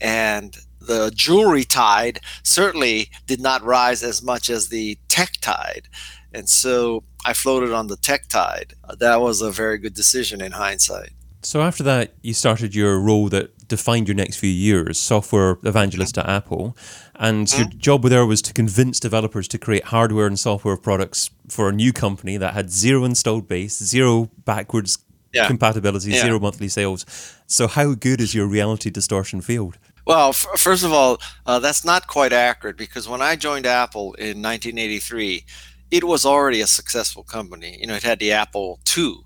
and 0.00 0.56
the 0.88 1.12
jewelry 1.14 1.64
tide 1.64 2.18
certainly 2.42 3.10
did 3.26 3.40
not 3.40 3.62
rise 3.62 4.02
as 4.02 4.22
much 4.22 4.50
as 4.50 4.68
the 4.68 4.98
tech 5.06 5.34
tide. 5.40 5.88
And 6.32 6.48
so 6.48 7.04
I 7.24 7.32
floated 7.32 7.72
on 7.72 7.86
the 7.86 7.96
tech 7.96 8.28
tide. 8.28 8.74
Uh, 8.82 8.96
that 8.96 9.20
was 9.20 9.40
a 9.40 9.50
very 9.50 9.78
good 9.78 9.94
decision 9.94 10.40
in 10.40 10.52
hindsight. 10.52 11.10
So 11.42 11.62
after 11.62 11.84
that, 11.84 12.14
you 12.22 12.34
started 12.34 12.74
your 12.74 12.98
role 12.98 13.28
that 13.28 13.68
defined 13.68 14.08
your 14.08 14.16
next 14.16 14.38
few 14.38 14.50
years, 14.50 14.98
software 14.98 15.58
evangelist 15.62 16.18
at 16.18 16.28
Apple. 16.28 16.76
And 17.14 17.46
mm-hmm. 17.46 17.58
your 17.58 17.68
job 17.70 18.02
there 18.04 18.26
was 18.26 18.42
to 18.42 18.52
convince 18.52 18.98
developers 18.98 19.46
to 19.48 19.58
create 19.58 19.84
hardware 19.84 20.26
and 20.26 20.38
software 20.38 20.76
products 20.76 21.30
for 21.48 21.68
a 21.68 21.72
new 21.72 21.92
company 21.92 22.36
that 22.38 22.54
had 22.54 22.70
zero 22.70 23.04
installed 23.04 23.46
base, 23.46 23.78
zero 23.78 24.30
backwards 24.44 24.98
yeah. 25.32 25.46
compatibility, 25.46 26.10
yeah. 26.10 26.22
zero 26.22 26.40
monthly 26.40 26.68
sales. 26.68 27.04
So 27.46 27.66
how 27.66 27.94
good 27.94 28.20
is 28.20 28.34
your 28.34 28.46
reality 28.46 28.90
distortion 28.90 29.40
field? 29.40 29.78
Well, 30.08 30.30
f- 30.30 30.46
first 30.56 30.84
of 30.84 30.92
all, 30.92 31.20
uh, 31.44 31.58
that's 31.58 31.84
not 31.84 32.06
quite 32.06 32.32
accurate 32.32 32.78
because 32.78 33.06
when 33.06 33.20
I 33.20 33.36
joined 33.36 33.66
Apple 33.66 34.14
in 34.14 34.40
1983, 34.40 35.44
it 35.90 36.02
was 36.02 36.24
already 36.24 36.62
a 36.62 36.66
successful 36.66 37.22
company. 37.22 37.76
You 37.78 37.86
know, 37.86 37.94
it 37.94 38.02
had 38.02 38.18
the 38.18 38.32
Apple 38.32 38.80
II. 38.96 39.16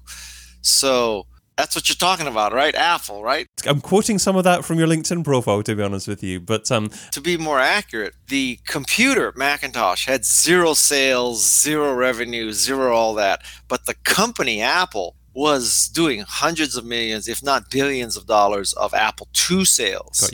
So 0.61 1.27
that's 1.57 1.77
what 1.77 1.89
you're 1.89 1.95
talking 1.95 2.27
about, 2.27 2.53
right? 2.53 2.75
Apple, 2.75 3.23
right? 3.23 3.47
I'm 3.65 3.81
quoting 3.81 4.19
some 4.19 4.35
of 4.35 4.43
that 4.43 4.65
from 4.65 4.77
your 4.81 4.89
LinkedIn 4.89 5.25
profile, 5.25 5.62
to 5.62 5.77
be 5.77 5.83
honest 5.85 6.09
with 6.09 6.21
you. 6.21 6.41
But 6.41 6.69
um, 6.73 6.91
to 7.12 7.21
be 7.21 7.37
more 7.37 7.61
accurate, 7.61 8.15
the 8.27 8.59
computer 8.67 9.33
Macintosh 9.37 10.07
had 10.07 10.25
zero 10.25 10.75
sales, 10.75 11.49
zero 11.49 11.95
revenue, 11.95 12.51
zero 12.51 12.93
all 12.93 13.15
that. 13.15 13.43
But 13.69 13.87
the 13.87 13.95
company 14.03 14.61
Apple 14.61 15.15
was 15.33 15.89
doing 15.89 16.25
hundreds 16.27 16.77
of 16.77 16.85
millions, 16.85 17.29
if 17.29 17.41
not 17.41 17.71
billions 17.71 18.17
of 18.17 18.27
dollars 18.27 18.73
of 18.73 18.93
Apple 18.95 19.29
II 19.49 19.65
sales. 19.65 20.29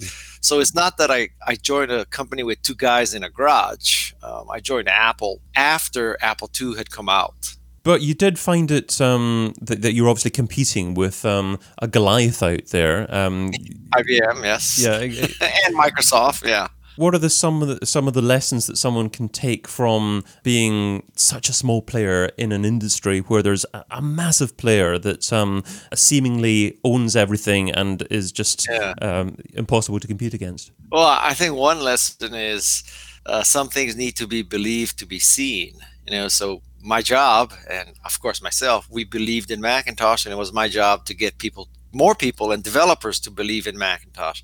So 0.49 0.61
it's 0.61 0.75
not 0.75 0.97
that 0.97 1.11
I, 1.11 1.29
I 1.47 1.57
joined 1.57 1.93
a 1.93 2.07
company 2.07 2.43
with 2.43 2.63
two 2.63 2.75
guys 2.75 3.13
in 3.13 3.23
a 3.23 3.29
garage. 3.29 4.15
Um, 4.23 4.49
I 4.51 4.61
joined 4.61 4.89
Apple 4.89 5.43
after 5.55 6.17
Apple 6.23 6.51
II 6.59 6.75
had 6.75 6.91
come 6.91 7.07
out. 7.07 7.55
But 7.83 8.01
you 8.01 8.15
did 8.15 8.39
find 8.39 8.71
it 8.71 8.99
um, 8.99 9.53
that, 9.61 9.83
that, 9.83 9.93
you're 9.93 10.09
obviously 10.09 10.31
competing 10.31 10.95
with 10.95 11.27
um, 11.27 11.59
a 11.83 11.87
Goliath 11.87 12.43
out 12.43 12.65
there. 12.69 13.15
Um, 13.15 13.51
IBM, 13.95 14.43
yes. 14.43 14.79
Yeah, 14.81 15.01
and 15.67 15.77
Microsoft, 15.77 16.49
yeah 16.49 16.69
what 16.99 17.15
are 17.15 17.19
the 17.19 17.31
some 17.31 17.63
of 17.63 17.69
the 17.69 17.87
some 17.87 18.09
of 18.09 18.15
the 18.15 18.23
lessons 18.23 18.67
that 18.67 18.77
someone 18.77 19.09
can 19.09 19.29
take 19.29 19.69
from 19.69 20.25
being 20.43 21.05
such 21.15 21.49
a 21.49 21.53
small 21.53 21.81
player 21.81 22.27
in 22.37 22.51
an 22.51 22.65
industry 22.65 23.21
where 23.21 23.41
there's 23.41 23.65
a, 23.73 23.85
a 23.93 24.03
massive 24.03 24.57
player 24.57 24.99
that 24.99 25.33
um, 25.33 25.63
seemingly 25.95 26.77
owns 26.83 27.15
everything 27.15 27.71
and 27.71 28.03
is 28.11 28.33
just 28.33 28.67
yeah. 28.69 28.95
um, 29.01 29.37
impossible 29.55 30.01
to 30.01 30.09
compete 30.09 30.35
against? 30.35 30.73
Well, 30.91 31.07
I 31.07 31.35
think 31.35 31.55
one 31.55 31.81
lesson 31.81 32.35
is 32.35 32.83
uh, 33.27 33.45
some 33.45 33.69
things 33.69 33.95
need 33.95 34.17
to 34.17 34.27
be 34.27 34.43
believed 34.43 34.99
to 34.99 35.07
be 35.07 35.21
seen. 35.21 35.79
You 36.05 36.13
know, 36.15 36.29
so 36.29 36.63
my 36.83 37.01
job 37.01 37.53
and 37.71 37.91
of 38.05 38.21
course 38.21 38.43
myself, 38.43 38.89
we 38.91 39.05
believed 39.05 39.53
in 39.53 39.61
Macintosh, 39.61 40.27
and 40.27 40.33
it 40.33 40.37
was 40.37 40.53
my 40.53 40.69
job 40.69 41.05
to 41.05 41.15
get 41.15 41.39
people 41.39 41.69
more 41.93 42.15
people 42.15 42.53
and 42.53 42.63
developers 42.63 43.21
to 43.21 43.31
believe 43.31 43.67
in 43.67 43.79
Macintosh. 43.79 44.43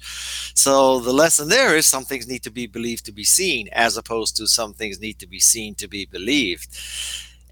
So 0.54 1.00
the 1.00 1.12
lesson 1.12 1.48
there 1.48 1.76
is 1.76 1.86
some 1.86 2.04
things 2.04 2.28
need 2.28 2.42
to 2.44 2.50
be 2.50 2.66
believed 2.66 3.04
to 3.06 3.12
be 3.12 3.24
seen, 3.24 3.68
as 3.72 3.96
opposed 3.96 4.36
to 4.36 4.46
some 4.46 4.72
things 4.72 5.00
need 5.00 5.18
to 5.18 5.26
be 5.26 5.40
seen 5.40 5.74
to 5.76 5.88
be 5.88 6.06
believed. 6.06 6.68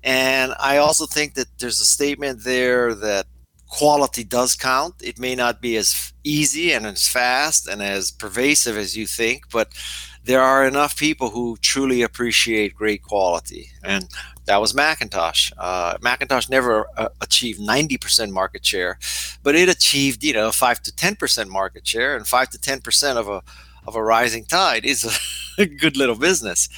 And 0.03 0.55
I 0.59 0.79
also 0.79 1.07
think 1.07 1.35
that 1.35 1.47
there's 1.59 1.81
a 1.81 1.85
statement 1.85 2.45
there 2.45 2.95
that 2.95 3.27
quality 3.69 4.25
does 4.25 4.55
count. 4.55 4.95
It 5.03 5.19
may 5.19 5.35
not 5.35 5.63
be 5.63 5.77
as 5.77 6.13
easy 6.25 6.73
and 6.73 6.87
as 6.87 7.09
fast 7.09 7.69
and 7.69 7.83
as 7.83 8.11
pervasive 8.11 8.77
as 8.77 8.97
you 8.97 9.07
think, 9.07 9.45
but 9.51 9.69
there 10.25 10.43
are 10.43 10.67
enough 10.67 10.97
people 10.97 11.31
who 11.31 11.57
truly 11.61 12.03
appreciate 12.03 12.75
great 12.75 13.03
quality. 13.03 13.71
And 13.83 14.09
that 14.47 14.61
was 14.61 14.75
Macintosh. 14.75 15.53
Uh, 15.57 15.97
Macintosh 16.01 16.49
never 16.49 16.87
uh, 16.97 17.09
achieved 17.21 17.61
90% 17.61 18.31
market 18.31 18.65
share, 18.65 18.99
but 19.43 19.55
it 19.55 19.69
achieved, 19.69 20.25
you 20.25 20.33
know, 20.33 20.51
5 20.51 20.83
to 20.83 20.93
10% 20.93 21.49
market 21.49 21.87
share, 21.87 22.17
and 22.17 22.27
5 22.27 22.51
to 22.51 22.59
10% 22.59 23.17
of 23.17 23.29
a 23.29 23.43
of 23.85 23.97
a 23.97 24.03
rising 24.03 24.45
tide 24.45 24.85
is 24.85 25.05
a 25.59 25.67
good 25.67 25.97
little 25.97 26.15
business. 26.15 26.69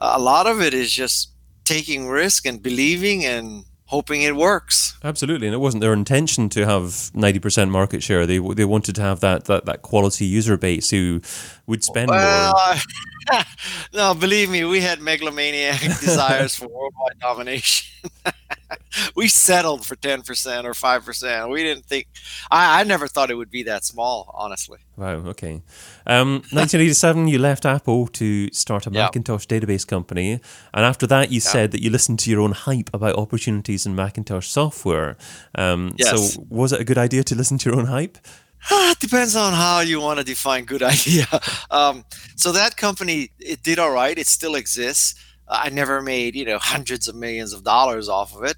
a 0.00 0.18
lot 0.18 0.46
of 0.46 0.60
it 0.60 0.74
is 0.74 0.90
just 0.92 1.30
taking 1.64 2.08
risk 2.08 2.46
and 2.46 2.62
believing 2.62 3.24
and 3.24 3.64
hoping 3.90 4.22
it 4.22 4.36
works. 4.36 4.96
Absolutely, 5.02 5.48
and 5.48 5.54
it 5.54 5.58
wasn't 5.58 5.80
their 5.80 5.92
intention 5.92 6.48
to 6.50 6.64
have 6.64 7.10
ninety 7.14 7.40
percent 7.40 7.70
market 7.70 8.02
share. 8.02 8.24
They 8.26 8.38
they 8.38 8.64
wanted 8.64 8.94
to 8.94 9.02
have 9.02 9.20
that 9.20 9.44
that, 9.44 9.66
that 9.66 9.82
quality 9.82 10.24
user 10.24 10.56
base 10.56 10.90
who 10.90 11.20
would 11.66 11.82
spend 11.84 12.08
well, 12.08 12.54
more. 12.54 13.42
no, 13.92 14.14
believe 14.14 14.48
me, 14.50 14.64
we 14.64 14.80
had 14.80 15.00
megalomaniac 15.00 15.80
desires 16.00 16.54
for 16.56 16.68
worldwide 16.68 17.18
domination. 17.20 18.10
we 19.16 19.28
settled 19.28 19.86
for 19.86 19.96
10% 19.96 20.64
or 20.64 20.72
5%. 20.72 21.50
We 21.50 21.62
didn't 21.62 21.86
think, 21.86 22.08
I, 22.50 22.80
I 22.80 22.84
never 22.84 23.08
thought 23.08 23.30
it 23.30 23.34
would 23.34 23.50
be 23.50 23.62
that 23.64 23.84
small, 23.84 24.30
honestly. 24.34 24.78
Wow, 24.96 25.22
okay. 25.28 25.62
Um, 26.06 26.42
1987, 26.52 27.28
you 27.28 27.38
left 27.38 27.64
Apple 27.64 28.06
to 28.08 28.50
start 28.52 28.86
a 28.86 28.90
Macintosh 28.90 29.46
database 29.46 29.86
company. 29.86 30.40
And 30.74 30.84
after 30.84 31.06
that, 31.06 31.30
you 31.30 31.40
said 31.40 31.70
that 31.72 31.82
you 31.82 31.90
listened 31.90 32.18
to 32.20 32.30
your 32.30 32.40
own 32.40 32.52
hype 32.52 32.90
about 32.92 33.16
opportunities 33.16 33.86
in 33.86 33.94
Macintosh 33.94 34.48
software. 34.48 35.16
Um, 35.54 35.94
yes. 35.96 36.34
So, 36.34 36.46
was 36.48 36.72
it 36.72 36.80
a 36.80 36.84
good 36.84 36.98
idea 36.98 37.24
to 37.24 37.34
listen 37.34 37.58
to 37.58 37.70
your 37.70 37.78
own 37.78 37.86
hype? 37.86 38.18
it 38.70 38.98
depends 38.98 39.36
on 39.36 39.52
how 39.52 39.80
you 39.80 40.00
want 40.00 40.18
to 40.18 40.24
define 40.24 40.64
good 40.64 40.82
idea. 40.94 41.26
Um, 41.70 42.04
so 42.36 42.52
that 42.52 42.76
company, 42.76 43.30
it 43.38 43.62
did 43.62 43.78
all 43.78 43.92
right. 43.92 44.16
It 44.18 44.26
still 44.26 44.54
exists. 44.54 45.14
I 45.50 45.68
never 45.68 46.00
made 46.00 46.34
you 46.34 46.44
know 46.44 46.58
hundreds 46.60 47.08
of 47.08 47.14
millions 47.14 47.52
of 47.52 47.64
dollars 47.64 48.08
off 48.08 48.34
of 48.34 48.44
it. 48.44 48.56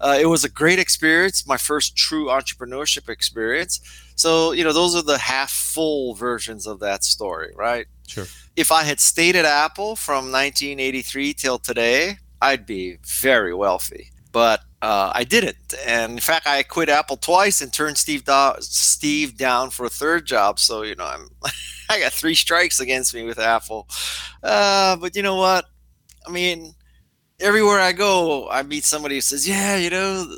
Uh, 0.00 0.16
it 0.20 0.26
was 0.26 0.44
a 0.44 0.48
great 0.48 0.78
experience, 0.78 1.46
my 1.46 1.56
first 1.56 1.96
true 1.96 2.26
entrepreneurship 2.26 3.08
experience. 3.08 3.80
So 4.14 4.52
you 4.52 4.64
know 4.64 4.72
those 4.72 4.94
are 4.94 5.02
the 5.02 5.18
half 5.18 5.50
full 5.50 6.14
versions 6.14 6.66
of 6.66 6.80
that 6.80 7.04
story, 7.04 7.52
right? 7.56 7.86
Sure. 8.06 8.26
If 8.56 8.72
I 8.72 8.84
had 8.84 9.00
stayed 9.00 9.36
at 9.36 9.44
Apple 9.44 9.94
from 9.94 10.32
1983 10.32 11.34
till 11.34 11.58
today, 11.58 12.18
I'd 12.40 12.66
be 12.66 12.98
very 13.04 13.54
wealthy. 13.54 14.10
But 14.32 14.60
uh, 14.80 15.10
I 15.14 15.24
didn't, 15.24 15.56
and 15.84 16.12
in 16.12 16.18
fact, 16.20 16.46
I 16.46 16.62
quit 16.62 16.88
Apple 16.88 17.16
twice 17.16 17.60
and 17.60 17.72
turned 17.72 17.98
Steve 17.98 18.24
do- 18.24 18.54
Steve 18.60 19.36
down 19.36 19.70
for 19.70 19.86
a 19.86 19.90
third 19.90 20.26
job. 20.26 20.58
So 20.60 20.82
you 20.82 20.94
know, 20.94 21.06
I'm 21.06 21.30
I 21.88 22.00
got 22.00 22.12
three 22.12 22.34
strikes 22.34 22.78
against 22.78 23.14
me 23.14 23.24
with 23.24 23.38
Apple. 23.38 23.88
Uh, 24.42 24.96
but 24.96 25.16
you 25.16 25.22
know 25.22 25.36
what? 25.36 25.64
I 26.28 26.30
mean, 26.30 26.74
everywhere 27.40 27.80
I 27.80 27.92
go, 27.92 28.48
I 28.50 28.62
meet 28.62 28.84
somebody 28.84 29.14
who 29.14 29.20
says, 29.22 29.48
"Yeah, 29.48 29.76
you 29.76 29.88
know, 29.88 30.36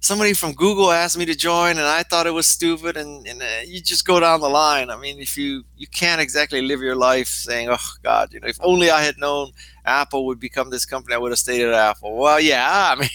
somebody 0.00 0.32
from 0.32 0.52
Google 0.52 0.90
asked 0.90 1.16
me 1.16 1.24
to 1.26 1.36
join, 1.36 1.72
and 1.78 1.86
I 1.86 2.02
thought 2.02 2.26
it 2.26 2.34
was 2.34 2.48
stupid." 2.48 2.96
And, 2.96 3.24
and 3.26 3.40
uh, 3.40 3.62
you 3.64 3.80
just 3.80 4.04
go 4.04 4.18
down 4.18 4.40
the 4.40 4.48
line. 4.48 4.90
I 4.90 4.96
mean, 4.96 5.20
if 5.20 5.38
you 5.38 5.62
you 5.76 5.86
can't 5.86 6.20
exactly 6.20 6.60
live 6.60 6.80
your 6.80 6.96
life 6.96 7.28
saying, 7.28 7.68
"Oh 7.70 7.90
God, 8.02 8.32
you 8.32 8.40
know, 8.40 8.48
if 8.48 8.58
only 8.60 8.90
I 8.90 9.02
had 9.02 9.16
known 9.18 9.52
Apple 9.84 10.26
would 10.26 10.40
become 10.40 10.70
this 10.70 10.84
company, 10.84 11.14
I 11.14 11.18
would 11.18 11.30
have 11.30 11.38
stayed 11.38 11.64
at 11.64 11.72
Apple." 11.74 12.16
Well, 12.16 12.40
yeah, 12.40 12.94
I 12.96 13.00
mean. 13.00 13.10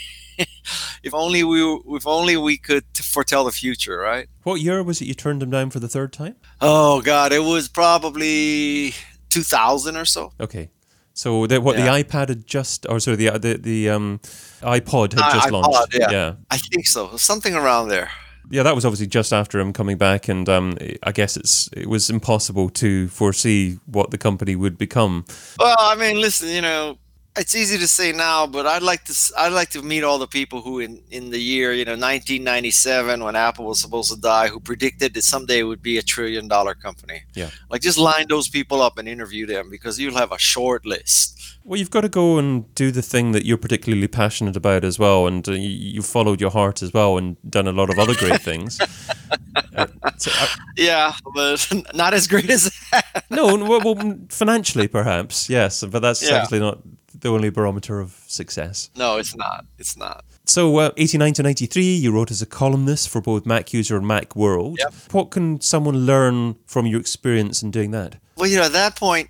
if 1.04 1.14
only 1.14 1.44
we 1.44 1.62
if 1.90 2.08
only 2.08 2.36
we 2.38 2.58
could 2.58 2.86
foretell 2.98 3.44
the 3.44 3.52
future, 3.52 3.98
right? 4.00 4.28
What 4.42 4.62
year 4.62 4.82
was 4.82 5.00
it 5.00 5.06
you 5.06 5.14
turned 5.14 5.44
them 5.44 5.52
down 5.52 5.70
for 5.70 5.80
the 5.80 5.88
third 5.88 6.12
time? 6.12 6.38
Oh 6.60 7.02
God, 7.02 7.32
it 7.32 7.44
was 7.44 7.68
probably 7.68 8.96
2000 9.30 9.96
or 9.96 10.06
so. 10.06 10.32
Okay, 10.40 10.70
So 11.14 11.46
the, 11.46 11.62
what 11.62 11.78
yeah. 11.78 11.86
the 11.86 12.04
iPad 12.04 12.30
had 12.30 12.48
just, 12.48 12.88
or 12.90 13.00
sorry, 13.00 13.18
the 13.18 13.30
the 13.38 13.58
the 13.58 13.90
um, 13.90 14.20
iPod 14.62 15.14
had 15.14 15.22
uh, 15.22 15.34
just 15.34 15.48
iPod, 15.48 15.52
launched. 15.52 15.96
Yeah. 15.96 16.12
yeah, 16.12 16.34
I 16.50 16.58
think 16.58 16.88
so. 16.88 17.16
Something 17.18 17.54
around 17.54 17.90
there. 17.90 18.10
Yeah, 18.50 18.64
that 18.64 18.76
was 18.76 18.84
obviously 18.84 19.08
just 19.08 19.32
after 19.32 19.60
him 19.60 19.74
coming 19.74 19.98
back, 19.98 20.28
and 20.28 20.50
um, 20.50 20.78
I 21.04 21.12
guess 21.12 21.38
it's 21.38 21.70
it 21.74 21.88
was 21.88 22.10
impossible 22.10 22.70
to 22.72 23.08
foresee 23.10 23.80
what 23.86 24.12
the 24.12 24.18
company 24.18 24.56
would 24.56 24.78
become. 24.78 25.26
Well, 25.60 25.76
I 25.80 25.96
mean, 25.96 26.20
listen, 26.20 26.50
you 26.50 26.62
know, 26.62 26.98
it's 27.36 27.56
easy 27.56 27.78
to 27.80 27.88
say 27.88 28.12
now, 28.12 28.46
but 28.46 28.68
I'd 28.68 28.84
like 28.84 29.06
to 29.06 29.34
I'd 29.38 29.54
like 29.54 29.70
to 29.72 29.82
meet 29.82 30.04
all 30.04 30.20
the 30.20 30.28
people 30.28 30.62
who 30.62 30.80
in 30.80 31.02
in 31.10 31.32
the 31.32 31.40
year 31.40 31.74
you 31.74 31.86
know 31.86 31.94
1997 31.94 33.24
when 33.24 33.36
Apple 33.36 33.66
was 33.66 33.80
supposed 33.80 34.12
to 34.12 34.20
die, 34.20 34.48
who 34.48 34.60
predicted 34.60 35.14
that 35.16 35.24
someday 35.24 35.60
it 35.60 35.64
would 35.64 35.82
be 35.82 35.98
a 35.98 36.04
trillion 36.04 36.48
dollar 36.48 36.76
company. 36.76 37.24
Yeah, 37.34 37.50
like 37.70 37.82
just 37.82 37.98
line 37.98 38.28
those 38.30 38.50
people 38.50 38.82
up 38.82 38.98
and 38.98 39.08
interview 39.08 39.46
them 39.46 39.70
because 39.70 40.00
you'll 40.00 40.18
have 40.18 40.32
a 40.32 40.40
short 40.40 40.86
list. 40.86 41.40
Well, 41.66 41.80
you've 41.80 41.92
got 41.92 42.02
to 42.02 42.10
go 42.10 42.38
and 42.38 42.74
do 42.76 42.92
the 42.92 43.02
thing 43.02 43.32
that 43.32 43.46
you're 43.46 43.58
particularly 43.58 44.10
passionate 44.10 44.58
about 44.58 44.84
as 44.84 45.00
well, 45.00 45.28
and 45.28 45.48
uh, 45.48 45.54
you, 45.54 46.02
have 46.02 46.06
followed 46.06 46.42
your 46.42 46.50
heart 46.52 46.84
as 46.84 46.94
well, 46.94 47.18
and 47.18 47.38
done 47.50 47.68
a 47.68 47.72
lot 47.72 47.90
of 47.90 47.98
other 47.98 48.16
great 48.16 48.42
things. 48.42 48.82
uh, 49.76 49.88
so 50.18 50.30
I, 50.34 50.56
yeah, 50.76 51.14
but 51.34 51.72
not 51.94 52.14
as 52.14 52.28
great 52.28 52.50
as 52.50 52.70
that. 52.92 53.24
no, 53.30 53.56
well, 53.56 53.80
well, 53.80 54.20
financially 54.28 54.90
perhaps 54.90 55.50
yes, 55.50 55.86
but 55.86 56.02
that's 56.02 56.22
yeah. 56.22 56.36
actually 56.36 56.60
not 56.60 56.80
the 57.24 57.30
only 57.30 57.50
barometer 57.50 58.00
of 58.00 58.12
success. 58.28 58.90
No, 58.96 59.18
it's 59.18 59.36
not. 59.36 59.66
It's 59.80 59.98
not. 59.98 60.24
So, 60.46 60.78
uh, 60.78 60.92
89 60.98 61.34
to 61.34 61.44
93, 61.44 61.84
you 61.84 62.12
wrote 62.12 62.30
as 62.30 62.42
a 62.42 62.46
columnist 62.46 63.10
for 63.10 63.22
both 63.22 63.46
Mac 63.46 63.74
User 63.74 63.98
and 63.98 64.06
Mac 64.06 64.36
World. 64.36 64.78
Yep. 64.80 64.94
What 65.12 65.32
can 65.32 65.60
someone 65.62 66.06
learn 66.06 66.58
from 66.68 66.86
your 66.86 67.00
experience 67.00 67.64
in 67.64 67.72
doing 67.72 67.92
that? 67.92 68.18
Well, 68.36 68.50
you 68.50 68.58
know, 68.58 68.64
at 68.64 68.74
that 68.74 68.96
point, 68.96 69.30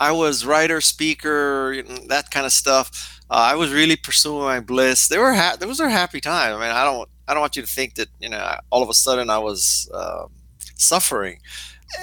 I 0.00 0.12
was 0.12 0.44
writer, 0.46 0.80
speaker, 0.80 1.82
that 2.08 2.30
kind 2.30 2.46
of 2.46 2.52
stuff. 2.52 3.20
Uh, 3.30 3.34
I 3.52 3.54
was 3.54 3.72
really 3.72 3.96
pursuing 3.96 4.42
my 4.44 4.60
bliss. 4.60 5.08
They 5.08 5.18
were 5.18 5.34
ha- 5.34 5.56
those 5.58 5.80
were 5.80 5.88
happy 5.88 6.20
time. 6.20 6.56
I 6.56 6.60
mean, 6.60 6.70
I 6.74 6.84
don't, 6.84 7.08
I 7.28 7.34
don't 7.34 7.40
want 7.40 7.56
you 7.56 7.62
to 7.62 7.68
think 7.68 7.94
that 7.94 8.08
you 8.20 8.28
know, 8.28 8.58
all 8.70 8.82
of 8.82 8.88
a 8.88 8.94
sudden 8.94 9.30
I 9.30 9.38
was 9.38 9.90
uh, 9.92 10.26
suffering. 10.76 11.40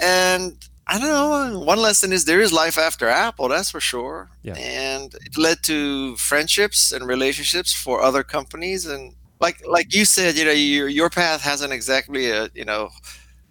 And 0.02 0.58
I 0.92 1.00
don't 1.00 1.10
know. 1.10 1.60
One 1.60 1.80
lesson 1.80 2.12
is 2.12 2.26
there 2.26 2.42
is 2.42 2.52
life 2.52 2.78
after 2.78 3.08
Apple, 3.08 3.48
that's 3.48 3.72
for 3.72 3.80
sure. 3.80 4.30
Yeah. 4.44 4.56
And 4.56 5.16
it 5.26 5.38
led 5.38 5.64
to 5.64 6.18
friendships 6.18 6.92
and 6.92 7.08
relationships 7.08 7.74
for 7.74 8.02
other 8.02 8.24
companies. 8.24 8.86
And 8.86 9.16
like 9.40 9.66
like 9.66 9.96
you 9.96 10.04
said, 10.04 10.38
you 10.38 10.44
know, 10.44 10.52
your 10.52 10.90
your 10.90 11.10
path 11.10 11.42
hasn't 11.42 11.72
exactly 11.72 12.30
a 12.30 12.50
you 12.54 12.66
know 12.66 12.90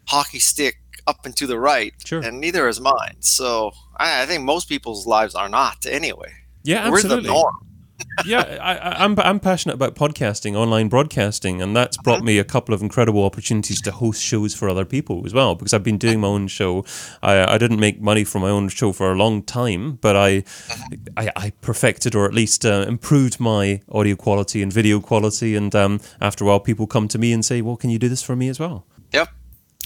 hockey 0.06 0.38
stick 0.38 0.76
up 1.06 1.24
and 1.24 1.34
to 1.36 1.46
the 1.46 1.58
right, 1.58 1.94
sure. 2.04 2.20
and 2.22 2.40
neither 2.40 2.68
is 2.68 2.78
mine. 2.78 3.16
So 3.20 3.72
I, 3.96 4.22
I 4.22 4.26
think 4.26 4.44
most 4.44 4.68
people's 4.68 5.06
lives 5.06 5.34
are 5.34 5.48
not 5.48 5.86
anyway. 5.86 6.32
Yeah, 6.62 6.88
absolutely. 6.88 7.16
We're 7.16 7.22
the 7.22 7.28
norm 7.28 7.69
yeah, 8.24 8.58
I, 8.60 9.04
am 9.04 9.18
I'm, 9.18 9.20
I'm 9.20 9.40
passionate 9.40 9.74
about 9.74 9.94
podcasting, 9.94 10.54
online 10.54 10.88
broadcasting, 10.88 11.62
and 11.62 11.74
that's 11.76 11.96
brought 11.98 12.16
uh-huh. 12.16 12.24
me 12.24 12.38
a 12.38 12.44
couple 12.44 12.74
of 12.74 12.82
incredible 12.82 13.24
opportunities 13.24 13.80
to 13.82 13.92
host 13.92 14.22
shows 14.22 14.54
for 14.54 14.68
other 14.68 14.84
people 14.84 15.22
as 15.26 15.34
well. 15.34 15.54
Because 15.54 15.72
I've 15.72 15.84
been 15.84 15.98
doing 15.98 16.20
my 16.20 16.28
own 16.28 16.48
show. 16.48 16.84
I, 17.22 17.54
I 17.54 17.58
didn't 17.58 17.80
make 17.80 18.00
money 18.00 18.24
from 18.24 18.42
my 18.42 18.50
own 18.50 18.68
show 18.68 18.92
for 18.92 19.12
a 19.12 19.16
long 19.16 19.42
time, 19.42 19.92
but 20.00 20.16
I 20.16 20.38
uh-huh. 20.38 20.96
I, 21.16 21.32
I 21.36 21.50
perfected 21.60 22.14
or 22.14 22.26
at 22.26 22.34
least 22.34 22.64
uh, 22.64 22.84
improved 22.86 23.40
my 23.40 23.80
audio 23.90 24.16
quality 24.16 24.62
and 24.62 24.72
video 24.72 25.00
quality. 25.00 25.54
And 25.56 25.74
um, 25.74 26.00
after 26.20 26.44
a 26.44 26.46
while, 26.46 26.60
people 26.60 26.86
come 26.86 27.08
to 27.08 27.18
me 27.18 27.32
and 27.32 27.44
say, 27.44 27.62
"Well, 27.62 27.76
can 27.76 27.90
you 27.90 27.98
do 27.98 28.08
this 28.08 28.22
for 28.22 28.36
me 28.36 28.48
as 28.48 28.60
well?" 28.60 28.86
Yep, 29.12 29.28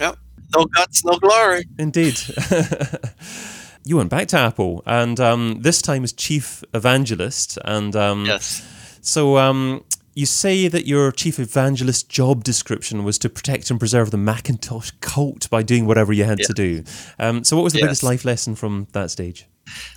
yep. 0.00 0.18
No 0.54 0.66
guts, 0.66 1.04
no 1.04 1.18
glory. 1.18 1.64
Indeed. 1.78 2.18
you 3.85 3.97
went 3.97 4.11
back 4.11 4.29
to 4.29 4.38
Apple, 4.38 4.83
and 4.87 5.21
um, 5.21 5.59
this 5.61 5.83
time 5.83 6.05
as 6.05 6.12
chief 6.12 6.64
evangelist. 6.73 7.59
And 7.64 7.95
um, 7.95 8.25
yes, 8.25 8.99
so 9.03 9.37
um, 9.37 9.85
you 10.14 10.26
say 10.26 10.69
that 10.69 10.87
your 10.87 11.12
chief 11.12 11.38
evangelist 11.38 12.09
job 12.09 12.45
description 12.45 13.05
was 13.05 13.18
to 13.18 13.29
protect 13.29 13.70
and 13.70 13.79
preserve 13.79 14.11
the 14.11 14.16
Macintosh 14.16 14.92
cult 15.01 15.51
by 15.51 15.62
doing 15.62 15.87
whatever 15.87 16.12
you 16.12 16.25
had 16.25 16.38
to 16.38 16.53
do. 16.53 16.85
Um, 17.18 17.44
so, 17.44 17.57
what 17.57 17.64
was 17.64 17.73
the 17.73 17.81
yes. 17.81 17.87
biggest 17.87 18.03
life 18.03 18.25
lesson 18.25 18.55
from 18.55 18.87
that 18.92 19.11
stage? 19.11 19.47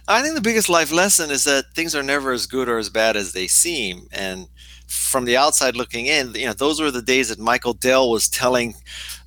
I 0.07 0.21
think 0.21 0.35
the 0.35 0.41
biggest 0.41 0.69
life 0.69 0.91
lesson 0.91 1.29
is 1.29 1.43
that 1.43 1.65
things 1.75 1.95
are 1.95 2.03
never 2.03 2.31
as 2.31 2.45
good 2.45 2.69
or 2.69 2.77
as 2.77 2.89
bad 2.89 3.15
as 3.15 3.33
they 3.33 3.47
seem, 3.47 4.07
and 4.11 4.47
from 4.87 5.25
the 5.25 5.37
outside 5.37 5.75
looking 5.75 6.05
in, 6.05 6.33
you 6.33 6.45
know, 6.45 6.53
those 6.53 6.79
were 6.79 6.91
the 6.91 7.01
days 7.01 7.27
that 7.27 7.39
Michael 7.39 7.73
Dell 7.73 8.09
was 8.09 8.29
telling 8.29 8.75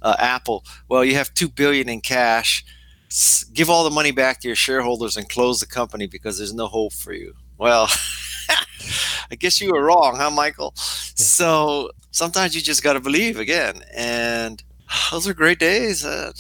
uh, 0.03 0.17
Apple, 0.19 0.65
"Well, 0.89 1.05
you 1.05 1.15
have 1.15 1.33
two 1.35 1.49
billion 1.49 1.89
in 1.89 2.01
cash." 2.01 2.65
Give 3.53 3.69
all 3.69 3.85
the 3.85 3.91
money 3.91 4.11
back 4.11 4.41
to 4.41 4.49
your 4.49 4.57
shareholders 4.57 5.17
and 5.17 5.29
close 5.29 5.61
the 5.61 5.67
company 5.67 6.07
because 6.07 6.39
there's 6.39 6.55
no 6.55 6.67
hope 6.67 6.93
for 6.93 7.13
you. 7.13 7.35
Well, 7.59 7.89
I 9.31 9.37
guess 9.37 9.61
you 9.61 9.73
were 9.73 9.85
wrong, 9.85 10.17
huh, 10.17 10.31
Michael? 10.31 10.73
Yeah. 10.77 10.83
So 11.17 11.91
sometimes 12.11 12.55
you 12.55 12.61
just 12.61 12.83
got 12.83 12.95
to 12.95 13.01
believe 13.01 13.39
again. 13.39 13.83
And 13.95 14.63
those 15.11 15.29
are 15.29 15.35
great 15.35 15.59
days. 15.59 16.05
Uh, 16.05 16.33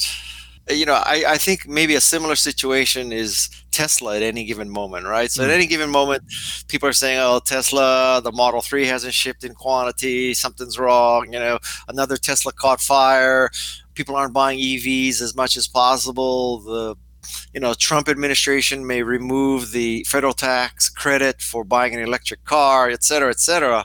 you 0.68 0.87
know, 0.87 0.94
I, 0.94 1.24
I 1.26 1.38
think 1.38 1.66
maybe 1.66 1.94
a 1.94 2.00
similar 2.00 2.37
situation 2.37 3.12
is 3.12 3.48
Tesla 3.70 4.16
at 4.16 4.22
any 4.22 4.44
given 4.44 4.68
moment, 4.68 5.06
right? 5.06 5.30
So 5.30 5.42
mm. 5.42 5.46
at 5.46 5.50
any 5.50 5.66
given 5.66 5.90
moment, 5.90 6.22
people 6.68 6.88
are 6.88 6.92
saying, 6.92 7.18
oh, 7.18 7.40
Tesla, 7.44 8.20
the 8.22 8.33
Model 8.33 8.61
3 8.61 8.87
hasn't 8.87 9.14
shipped 9.14 9.44
in 9.44 9.54
quantity, 9.54 10.35
something's 10.35 10.78
wrong, 10.78 11.33
you 11.33 11.38
know, 11.38 11.59
another 11.88 12.16
Tesla 12.16 12.52
caught 12.52 12.80
fire, 12.80 13.50
people 14.00 14.16
aren't 14.16 14.32
buying 14.32 14.58
EVs 14.58 15.20
as 15.20 15.36
much 15.36 15.58
as 15.58 15.68
possible. 15.68 16.60
The 16.60 16.96
you 17.54 17.60
know 17.60 17.74
Trump 17.74 18.08
administration 18.08 18.86
may 18.86 19.02
remove 19.02 19.72
the 19.72 20.04
federal 20.08 20.32
tax 20.32 20.88
credit 20.88 21.42
for 21.42 21.64
buying 21.64 21.92
an 21.94 22.00
electric 22.00 22.42
car, 22.44 22.88
et 22.88 23.02
cetera, 23.04 23.30
et 23.30 23.40
cetera. 23.40 23.84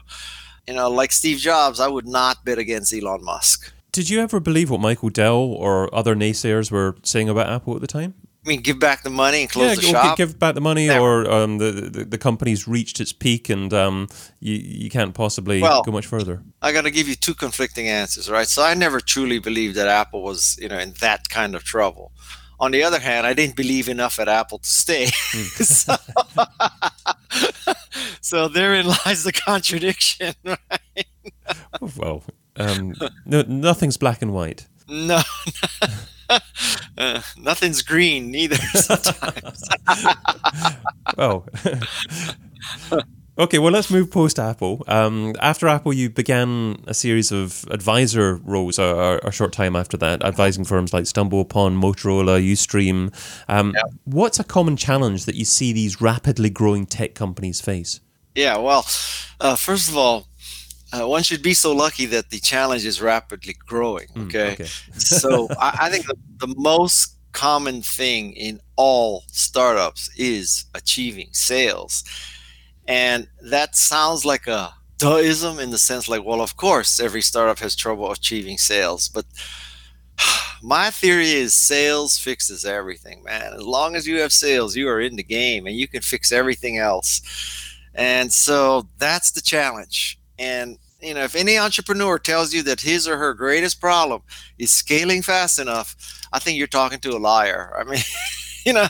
You 0.67 0.75
know, 0.75 0.89
like 0.89 1.12
Steve 1.12 1.39
Jobs, 1.49 1.80
I 1.80 1.89
would 1.89 2.08
not 2.08 2.45
bet 2.45 2.58
against 2.58 2.93
Elon 2.93 3.23
Musk. 3.23 3.73
Did 3.91 4.10
you 4.10 4.21
ever 4.21 4.39
believe 4.39 4.69
what 4.69 4.80
Michael 4.80 5.10
Dell 5.10 5.43
or 5.65 5.93
other 5.93 6.15
naysayers 6.15 6.71
were 6.71 6.95
saying 7.04 7.30
about 7.30 7.49
Apple 7.49 7.75
at 7.75 7.82
the 7.82 7.88
time? 7.88 8.13
I 8.45 8.49
mean, 8.49 8.62
give 8.62 8.77
back 8.77 9.01
the 9.01 9.10
money 9.10 9.41
and 9.41 9.49
close 9.49 9.69
yeah, 9.69 9.75
the 9.75 9.81
shop. 9.81 10.17
Give 10.17 10.38
back 10.38 10.53
the 10.53 10.62
money, 10.62 10.88
Never. 10.88 11.25
or 11.25 11.31
um, 11.31 11.58
the, 11.58 11.71
the, 11.71 12.05
the 12.05 12.17
company's 12.19 12.67
reached 12.67 12.99
its 12.99 13.12
peak, 13.12 13.49
and 13.49 13.73
um, 13.73 14.08
you 14.39 14.53
you 14.53 14.89
can't 14.89 15.15
possibly 15.15 15.62
well, 15.62 15.81
go 15.81 15.91
much 15.91 16.05
further. 16.05 16.43
I 16.62 16.71
got 16.71 16.84
to 16.84 16.91
give 16.91 17.08
you 17.08 17.15
two 17.15 17.34
conflicting 17.34 17.88
answers, 17.88 18.29
right? 18.29 18.47
So 18.47 18.62
I 18.62 18.75
never 18.75 18.99
truly 18.99 19.39
believed 19.39 19.75
that 19.75 19.88
Apple 19.88 20.21
was, 20.21 20.60
you 20.62 20.69
know, 20.69 20.77
in 20.77 20.93
that 20.99 21.29
kind 21.29 21.55
of 21.55 21.63
trouble. 21.63 22.12
On 22.60 22.71
the 22.71 22.84
other 22.84 22.99
hand, 22.99 23.25
I 23.27 23.34
didn't 23.34 23.55
believe 23.55 23.89
enough 23.89 24.19
at 24.19 24.27
Apple 24.27 24.60
to 24.60 24.69
stay. 24.69 25.05
Mm. 25.05 25.97
so, 27.65 27.73
so 28.21 28.47
therein 28.47 28.86
lies 28.86 29.23
the 29.23 29.34
contradiction, 29.34 30.36
right? 30.45 31.08
well, 31.97 32.23
um, 32.58 32.93
no, 33.25 33.41
nothing's 33.41 33.97
black 33.97 34.21
and 34.21 34.34
white. 34.34 34.67
No. 34.88 35.21
uh, 36.98 37.22
nothing's 37.38 37.82
green 37.82 38.32
neither 38.32 38.56
sometimes. 38.74 39.70
well, 41.18 41.48
okay, 43.38 43.60
well, 43.60 43.72
let's 43.72 43.92
move 43.92 44.12
post 44.12 44.40
Apple. 44.40 44.84
Um, 44.88 45.36
after 45.40 45.68
Apple, 45.68 45.94
you 45.94 46.10
began 46.10 46.84
a 46.88 46.94
series 46.94 47.32
of 47.32 47.66
advisor 47.70 48.36
roles 48.38 48.80
a, 48.80 49.20
a, 49.24 49.32
short 49.32 49.54
time 49.54 49.76
after 49.76 49.98
that, 49.98 50.24
advising 50.24 50.66
firms 50.66 50.94
like 50.94 51.06
StumbleUpon, 51.06 51.80
Motorola, 51.80 52.42
Ustream. 52.42 53.14
Um, 53.48 53.74
yeah. 53.76 53.82
What's 54.06 54.40
a 54.40 54.44
common 54.44 54.78
challenge 54.78 55.26
that 55.26 55.36
you 55.36 55.46
see 55.46 55.74
these 55.74 56.02
rapidly 56.02 56.50
growing 56.50 56.86
tech 56.86 57.16
companies 57.16 57.62
face? 57.62 58.00
Yeah, 58.34 58.58
well, 58.58 58.86
uh, 59.40 59.56
first 59.56 59.88
of 59.88 59.96
all, 59.96 60.28
uh, 61.01 61.08
one 61.08 61.23
should 61.23 61.41
be 61.41 61.53
so 61.53 61.73
lucky 61.73 62.05
that 62.08 62.29
the 62.29 62.39
challenge 62.39 62.86
is 62.86 63.01
rapidly 63.01 63.55
growing. 63.67 64.08
Hmm, 64.10 64.27
okay, 64.27 64.49
mm, 64.49 64.53
okay. 64.53 64.63
so 64.97 65.47
I, 65.60 65.77
I, 65.81 65.89
think 65.89 66.05
the, 66.05 66.15
the 66.45 66.53
most 66.58 67.15
common 67.31 67.81
thing 67.81 68.34
in 68.34 68.60
all 68.75 69.23
startups 69.27 70.10
is 70.17 70.65
achieving 70.73 71.29
sales, 71.31 72.03
and 72.88 73.27
that 73.41 73.75
sounds 73.75 74.25
like 74.25 74.47
a 74.47 74.73
duhism 74.97 75.62
in 75.62 75.71
the 75.71 75.77
sense 75.77 76.08
like, 76.08 76.23
well, 76.23 76.41
of 76.41 76.55
course, 76.55 76.99
every 76.99 77.21
startup 77.21 77.60
has 77.60 77.75
trouble 77.75 78.12
achieving 78.12 78.58
sales, 78.58 79.10
but 79.10 79.25
my 80.63 80.89
theory 80.89 81.31
is 81.31 81.53
sales 81.53 82.17
fixes 82.17 82.65
everything, 82.65 83.23
man. 83.23 83.53
As 83.53 83.62
long 83.62 83.95
as 83.95 84.08
you 84.08 84.19
have 84.21 84.31
sales, 84.31 84.75
you 84.75 84.88
are 84.89 85.01
in 85.01 85.15
the 85.15 85.23
game, 85.23 85.67
and 85.67 85.75
you 85.75 85.88
can 85.88 86.01
fix 86.01 86.31
everything 86.31 86.77
else. 86.77 87.21
And 87.93 88.31
so 88.31 88.88
that's 88.97 89.31
the 89.31 89.41
challenge. 89.41 90.19
And 90.38 90.77
you 91.06 91.13
know, 91.13 91.24
if 91.24 91.36
any 91.36 91.58
entrepreneur 91.58 92.18
tells 92.20 92.54
you 92.54 92.63
that 92.63 92.82
his 92.82 93.08
or 93.08 93.18
her 93.18 93.34
greatest 93.34 93.80
problem 93.80 94.22
is 94.58 94.72
scaling 94.72 95.22
fast 95.22 95.60
enough, 95.60 95.96
I 96.34 96.39
think 96.39 96.58
you're 96.58 96.68
talking 96.68 97.00
to 97.00 97.15
a 97.15 97.20
liar. 97.20 97.74
I 97.78 97.84
mean, 97.84 98.02
you 98.65 98.74
know, 98.74 98.88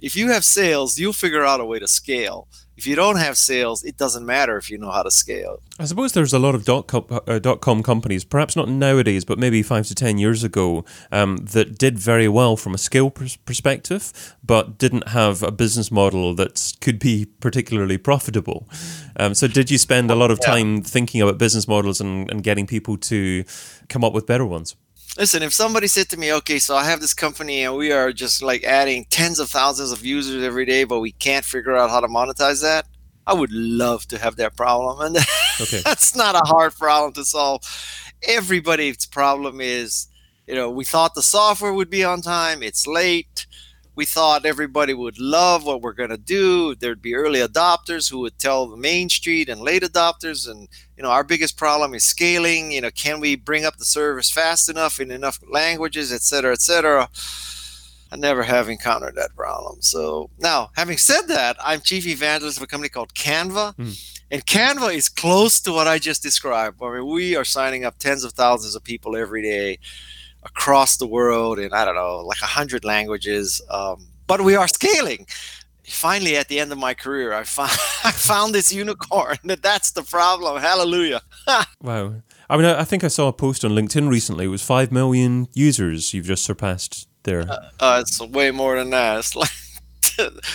if 0.00 0.16
you 0.16 0.30
have 0.30 0.44
sales, 0.44 0.98
you'll 0.98 1.12
figure 1.12 1.44
out 1.44 1.60
a 1.60 1.64
way 1.64 1.78
to 1.78 1.88
scale. 1.88 2.48
If 2.76 2.86
you 2.86 2.94
don't 2.94 3.16
have 3.16 3.36
sales, 3.36 3.82
it 3.84 3.96
doesn't 3.96 4.26
matter 4.26 4.56
if 4.56 4.70
you 4.70 4.78
know 4.78 4.90
how 4.90 5.02
to 5.02 5.10
scale. 5.10 5.60
I 5.78 5.84
suppose 5.84 6.12
there's 6.12 6.32
a 6.32 6.38
lot 6.38 6.54
of 6.54 6.64
dot 6.64 6.86
com, 6.86 7.06
uh, 7.10 7.38
dot 7.38 7.60
com 7.60 7.82
companies, 7.82 8.24
perhaps 8.24 8.56
not 8.56 8.68
nowadays, 8.68 9.24
but 9.24 9.38
maybe 9.38 9.62
five 9.62 9.86
to 9.86 9.94
ten 9.94 10.18
years 10.18 10.44
ago, 10.44 10.84
um, 11.10 11.36
that 11.38 11.78
did 11.78 11.98
very 11.98 12.28
well 12.28 12.56
from 12.56 12.74
a 12.74 12.78
scale 12.78 13.10
pers- 13.10 13.36
perspective, 13.36 14.34
but 14.44 14.78
didn't 14.78 15.08
have 15.08 15.42
a 15.42 15.50
business 15.50 15.90
model 15.90 16.34
that 16.34 16.76
could 16.80 16.98
be 16.98 17.26
particularly 17.40 17.98
profitable. 17.98 18.68
Um, 19.18 19.34
so, 19.34 19.48
did 19.48 19.70
you 19.70 19.78
spend 19.78 20.10
a 20.10 20.14
lot 20.14 20.30
of 20.30 20.40
time 20.40 20.76
yeah. 20.76 20.82
thinking 20.82 21.22
about 21.22 21.38
business 21.38 21.66
models 21.66 22.00
and, 22.00 22.30
and 22.30 22.42
getting 22.42 22.66
people 22.66 22.96
to 22.98 23.44
come 23.88 24.04
up 24.04 24.12
with 24.12 24.26
better 24.26 24.46
ones? 24.46 24.76
Listen, 25.16 25.42
if 25.42 25.52
somebody 25.52 25.86
said 25.86 26.08
to 26.10 26.16
me, 26.16 26.32
okay, 26.32 26.58
so 26.58 26.76
I 26.76 26.84
have 26.84 27.00
this 27.00 27.14
company 27.14 27.62
and 27.62 27.76
we 27.76 27.92
are 27.92 28.12
just 28.12 28.42
like 28.42 28.64
adding 28.64 29.06
tens 29.10 29.38
of 29.38 29.48
thousands 29.48 29.92
of 29.92 30.04
users 30.04 30.42
every 30.42 30.64
day, 30.64 30.84
but 30.84 31.00
we 31.00 31.12
can't 31.12 31.44
figure 31.44 31.76
out 31.76 31.90
how 31.90 32.00
to 32.00 32.08
monetize 32.08 32.62
that, 32.62 32.86
I 33.26 33.34
would 33.34 33.52
love 33.52 34.06
to 34.08 34.18
have 34.18 34.36
that 34.36 34.56
problem. 34.56 35.00
And 35.00 35.16
okay. 35.60 35.80
that's 35.84 36.14
not 36.14 36.34
a 36.34 36.46
hard 36.46 36.74
problem 36.74 37.12
to 37.14 37.24
solve. 37.24 37.62
Everybody's 38.26 39.06
problem 39.06 39.60
is, 39.60 40.08
you 40.46 40.54
know, 40.54 40.70
we 40.70 40.84
thought 40.84 41.14
the 41.14 41.22
software 41.22 41.72
would 41.72 41.90
be 41.90 42.04
on 42.04 42.20
time, 42.20 42.62
it's 42.62 42.86
late 42.86 43.45
we 43.96 44.04
thought 44.04 44.44
everybody 44.44 44.94
would 44.94 45.18
love 45.18 45.64
what 45.64 45.80
we're 45.80 45.92
going 45.92 46.10
to 46.10 46.16
do 46.16 46.74
there'd 46.76 47.02
be 47.02 47.14
early 47.14 47.40
adopters 47.40 48.08
who 48.08 48.20
would 48.20 48.38
tell 48.38 48.68
the 48.68 48.76
main 48.76 49.08
street 49.08 49.48
and 49.48 49.60
late 49.60 49.82
adopters 49.82 50.48
and 50.48 50.68
you 50.96 51.02
know 51.02 51.10
our 51.10 51.24
biggest 51.24 51.56
problem 51.56 51.94
is 51.94 52.04
scaling 52.04 52.70
you 52.70 52.80
know 52.80 52.90
can 52.90 53.18
we 53.18 53.34
bring 53.34 53.64
up 53.64 53.76
the 53.78 53.84
service 53.84 54.30
fast 54.30 54.68
enough 54.68 55.00
in 55.00 55.10
enough 55.10 55.40
languages 55.50 56.12
et 56.12 56.22
cetera 56.22 56.52
et 56.52 56.62
cetera 56.62 57.08
i 58.12 58.16
never 58.16 58.44
have 58.44 58.68
encountered 58.68 59.14
that 59.16 59.34
problem 59.34 59.80
so 59.80 60.30
now 60.38 60.70
having 60.76 60.98
said 60.98 61.22
that 61.22 61.56
i'm 61.64 61.80
chief 61.80 62.06
evangelist 62.06 62.58
of 62.58 62.62
a 62.62 62.66
company 62.66 62.88
called 62.88 63.12
canva 63.14 63.74
mm. 63.76 64.12
And 64.28 64.44
Canva 64.44 64.92
is 64.92 65.08
close 65.08 65.60
to 65.60 65.70
what 65.70 65.86
I 65.86 66.00
just 66.00 66.20
described. 66.20 66.82
I 66.82 66.94
mean, 66.96 67.06
we 67.06 67.36
are 67.36 67.44
signing 67.44 67.84
up 67.84 67.96
tens 67.96 68.24
of 68.24 68.32
thousands 68.32 68.74
of 68.74 68.82
people 68.82 69.16
every 69.16 69.40
day 69.40 69.78
across 70.46 70.96
the 70.96 71.06
world 71.06 71.58
in 71.58 71.72
I 71.72 71.84
don't 71.84 71.94
know 71.94 72.18
like 72.18 72.40
a 72.42 72.46
hundred 72.46 72.84
languages. 72.84 73.60
Um, 73.70 74.06
but 74.26 74.40
we 74.40 74.56
are 74.56 74.68
scaling. 74.68 75.26
Finally, 75.84 76.36
at 76.36 76.48
the 76.48 76.58
end 76.58 76.72
of 76.72 76.78
my 76.78 76.94
career, 76.94 77.32
I 77.32 77.44
found 77.44 77.70
I 78.04 78.12
found 78.12 78.54
this 78.54 78.72
unicorn. 78.72 79.36
That 79.44 79.62
that's 79.70 79.92
the 79.92 80.02
problem. 80.02 80.60
Hallelujah. 80.60 81.22
wow. 81.82 82.14
I 82.48 82.56
mean, 82.56 82.66
I 82.66 82.84
think 82.84 83.02
I 83.02 83.08
saw 83.08 83.28
a 83.28 83.32
post 83.32 83.64
on 83.64 83.72
LinkedIn 83.72 84.08
recently. 84.08 84.44
It 84.44 84.48
was 84.48 84.62
five 84.62 84.92
million 84.92 85.48
users 85.52 86.14
you've 86.14 86.26
just 86.26 86.44
surpassed 86.44 87.08
there. 87.24 87.40
Uh, 87.40 87.70
uh, 87.80 87.98
it's 88.00 88.20
way 88.20 88.52
more 88.52 88.76
than 88.78 88.90
that. 88.90 89.18
It's 89.18 89.34
like 89.34 89.50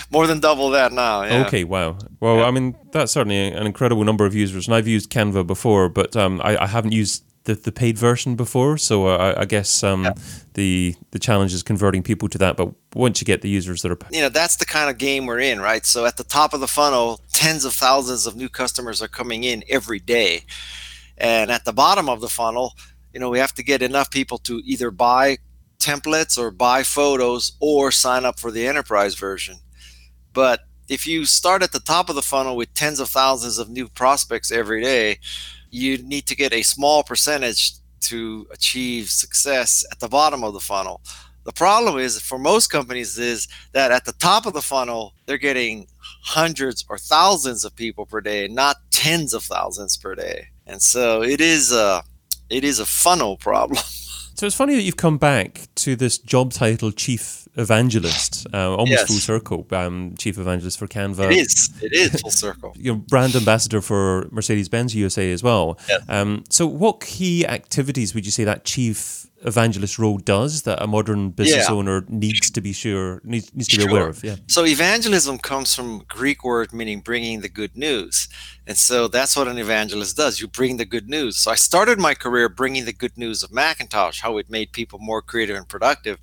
more 0.09 0.27
than 0.27 0.39
double 0.39 0.69
that 0.71 0.91
now. 0.91 1.23
Yeah. 1.23 1.45
Okay, 1.45 1.63
wow. 1.63 1.97
Well, 2.19 2.37
yeah. 2.37 2.45
I 2.45 2.51
mean, 2.51 2.75
that's 2.91 3.11
certainly 3.11 3.47
an 3.47 3.65
incredible 3.65 4.03
number 4.03 4.25
of 4.25 4.33
users, 4.33 4.67
and 4.67 4.75
I've 4.75 4.87
used 4.87 5.11
Canva 5.11 5.45
before, 5.45 5.89
but 5.89 6.15
um, 6.15 6.41
I, 6.43 6.63
I, 6.63 6.67
haven't 6.67 6.93
used 6.93 7.23
the, 7.45 7.55
the 7.55 7.71
paid 7.71 7.97
version 7.97 8.35
before, 8.35 8.77
so 8.77 9.07
uh, 9.07 9.17
I, 9.17 9.41
I, 9.41 9.45
guess 9.45 9.83
um, 9.83 10.03
yeah. 10.03 10.13
the 10.53 10.95
the 11.09 11.17
challenge 11.17 11.53
is 11.53 11.63
converting 11.63 12.03
people 12.03 12.29
to 12.29 12.37
that. 12.37 12.55
But 12.55 12.73
once 12.93 13.19
you 13.19 13.25
get 13.25 13.41
the 13.41 13.49
users 13.49 13.81
that 13.81 13.91
are, 13.91 13.97
you 14.11 14.21
know, 14.21 14.29
that's 14.29 14.57
the 14.57 14.65
kind 14.65 14.89
of 14.89 14.97
game 14.97 15.25
we're 15.25 15.39
in, 15.39 15.59
right? 15.59 15.85
So 15.85 16.05
at 16.05 16.17
the 16.17 16.23
top 16.23 16.53
of 16.53 16.59
the 16.59 16.67
funnel, 16.67 17.19
tens 17.33 17.65
of 17.65 17.73
thousands 17.73 18.27
of 18.27 18.35
new 18.35 18.49
customers 18.49 19.01
are 19.01 19.07
coming 19.07 19.43
in 19.43 19.63
every 19.67 19.99
day, 19.99 20.43
and 21.17 21.49
at 21.49 21.65
the 21.65 21.73
bottom 21.73 22.09
of 22.09 22.21
the 22.21 22.29
funnel, 22.29 22.73
you 23.13 23.19
know, 23.19 23.29
we 23.29 23.39
have 23.39 23.53
to 23.55 23.63
get 23.63 23.81
enough 23.81 24.11
people 24.11 24.37
to 24.39 24.61
either 24.63 24.91
buy 24.91 25.37
templates 25.79 26.37
or 26.37 26.51
buy 26.51 26.83
photos 26.83 27.53
or 27.59 27.91
sign 27.91 28.23
up 28.23 28.39
for 28.39 28.51
the 28.51 28.67
enterprise 28.67 29.15
version. 29.15 29.57
But 30.31 30.61
if 30.87 31.07
you 31.07 31.25
start 31.25 31.63
at 31.63 31.71
the 31.71 31.79
top 31.79 32.09
of 32.09 32.15
the 32.15 32.21
funnel 32.21 32.55
with 32.55 32.73
tens 32.73 32.99
of 32.99 33.09
thousands 33.09 33.57
of 33.57 33.69
new 33.69 33.87
prospects 33.87 34.51
every 34.51 34.81
day 34.83 35.19
you 35.71 35.97
need 35.99 36.27
to 36.27 36.35
get 36.35 36.53
a 36.53 36.61
small 36.61 37.03
percentage 37.03 37.73
to 38.01 38.47
achieve 38.51 39.09
success 39.09 39.85
at 39.91 39.99
the 39.99 40.07
bottom 40.07 40.43
of 40.43 40.53
the 40.53 40.59
funnel. 40.59 41.01
The 41.43 41.51
problem 41.51 41.97
is 41.97 42.21
for 42.21 42.37
most 42.37 42.67
companies 42.67 43.17
is 43.17 43.47
that 43.71 43.91
at 43.91 44.05
the 44.05 44.13
top 44.13 44.45
of 44.45 44.53
the 44.53 44.61
funnel, 44.61 45.15
they're 45.25 45.39
getting 45.39 45.87
hundreds 46.21 46.85
or 46.87 46.97
thousands 46.97 47.65
of 47.65 47.75
people 47.75 48.05
per 48.05 48.21
day, 48.21 48.47
not 48.47 48.77
tens 48.91 49.33
of 49.33 49.43
thousands 49.43 49.97
per 49.97 50.13
day. 50.13 50.49
And 50.67 50.81
so 50.81 51.23
it 51.23 51.41
is 51.41 51.71
a 51.71 52.03
it 52.49 52.63
is 52.63 52.79
a 52.79 52.85
funnel 52.85 53.37
problem. 53.37 53.81
So 54.41 54.47
it's 54.47 54.55
funny 54.55 54.73
that 54.73 54.81
you've 54.81 54.97
come 54.97 55.19
back 55.19 55.67
to 55.75 55.95
this 55.95 56.17
job 56.17 56.51
title, 56.51 56.91
chief 56.91 57.47
evangelist, 57.57 58.47
uh, 58.51 58.71
almost 58.71 58.89
yes. 58.89 59.07
full 59.07 59.17
circle. 59.17 59.67
Um, 59.69 60.15
chief 60.17 60.39
evangelist 60.39 60.79
for 60.79 60.87
Canva. 60.87 61.31
It 61.31 61.37
is. 61.37 61.69
It 61.79 61.93
is 61.93 62.19
full 62.21 62.31
circle. 62.31 62.73
you 62.75 62.91
know, 62.91 62.97
brand 62.97 63.35
ambassador 63.35 63.81
for 63.81 64.27
Mercedes 64.31 64.67
Benz 64.67 64.95
USA 64.95 65.31
as 65.31 65.43
well. 65.43 65.77
Yes. 65.87 66.01
Um, 66.09 66.43
so, 66.49 66.65
what 66.65 67.01
key 67.01 67.45
activities 67.45 68.15
would 68.15 68.25
you 68.25 68.31
say 68.31 68.43
that 68.43 68.65
chief 68.65 69.27
evangelist 69.43 69.97
role 69.97 70.17
does 70.17 70.63
that 70.63 70.81
a 70.81 70.87
modern 70.87 71.31
business 71.31 71.67
yeah. 71.67 71.73
owner 71.73 72.05
needs 72.07 72.51
to 72.51 72.61
be 72.61 72.73
sure 72.73 73.21
needs, 73.23 73.53
needs 73.53 73.67
to 73.67 73.77
be 73.77 73.85
aware 73.85 74.07
of 74.07 74.23
yeah. 74.23 74.35
So 74.47 74.65
evangelism 74.65 75.39
comes 75.39 75.73
from 75.75 76.03
greek 76.07 76.43
word 76.43 76.73
meaning 76.73 76.99
bringing 76.99 77.41
the 77.41 77.49
good 77.49 77.75
news. 77.75 78.27
And 78.67 78.77
so 78.77 79.07
that's 79.07 79.35
what 79.35 79.47
an 79.47 79.57
evangelist 79.57 80.15
does. 80.15 80.39
You 80.39 80.47
bring 80.47 80.77
the 80.77 80.85
good 80.85 81.09
news. 81.09 81.37
So 81.37 81.51
i 81.51 81.55
started 81.55 81.99
my 81.99 82.13
career 82.13 82.47
bringing 82.47 82.85
the 82.85 82.93
good 82.93 83.17
news 83.17 83.43
of 83.43 83.51
macintosh 83.51 84.21
how 84.21 84.37
it 84.37 84.49
made 84.49 84.71
people 84.71 84.99
more 84.99 85.21
creative 85.21 85.55
and 85.55 85.67
productive. 85.67 86.19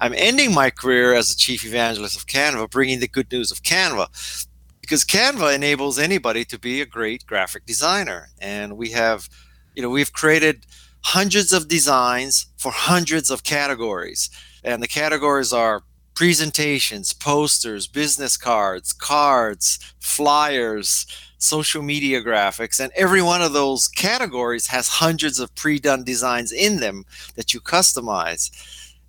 I'm 0.00 0.14
ending 0.14 0.54
my 0.54 0.70
career 0.70 1.14
as 1.14 1.32
a 1.32 1.36
chief 1.36 1.64
evangelist 1.64 2.16
of 2.16 2.26
canva 2.26 2.70
bringing 2.70 3.00
the 3.00 3.08
good 3.08 3.30
news 3.32 3.50
of 3.50 3.62
canva. 3.62 4.46
Because 4.80 5.04
canva 5.04 5.54
enables 5.54 5.98
anybody 5.98 6.44
to 6.46 6.58
be 6.58 6.80
a 6.80 6.86
great 6.86 7.26
graphic 7.26 7.66
designer. 7.66 8.28
And 8.40 8.76
we 8.76 8.90
have 8.90 9.28
you 9.74 9.82
know 9.82 9.90
we've 9.90 10.12
created 10.12 10.66
hundreds 11.02 11.52
of 11.52 11.68
designs 11.68 12.46
for 12.56 12.72
hundreds 12.72 13.30
of 13.30 13.44
categories. 13.44 14.30
And 14.62 14.82
the 14.82 14.88
categories 14.88 15.52
are 15.52 15.82
presentations, 16.14 17.12
posters, 17.12 17.86
business 17.86 18.36
cards, 18.36 18.92
cards, 18.92 19.78
flyers, 20.00 21.06
social 21.38 21.82
media 21.82 22.22
graphics. 22.22 22.78
And 22.78 22.92
every 22.94 23.22
one 23.22 23.42
of 23.42 23.52
those 23.52 23.88
categories 23.88 24.66
has 24.66 24.88
hundreds 24.88 25.40
of 25.40 25.54
pre 25.54 25.78
done 25.78 26.04
designs 26.04 26.52
in 26.52 26.80
them 26.80 27.04
that 27.36 27.54
you 27.54 27.60
customize. 27.60 28.50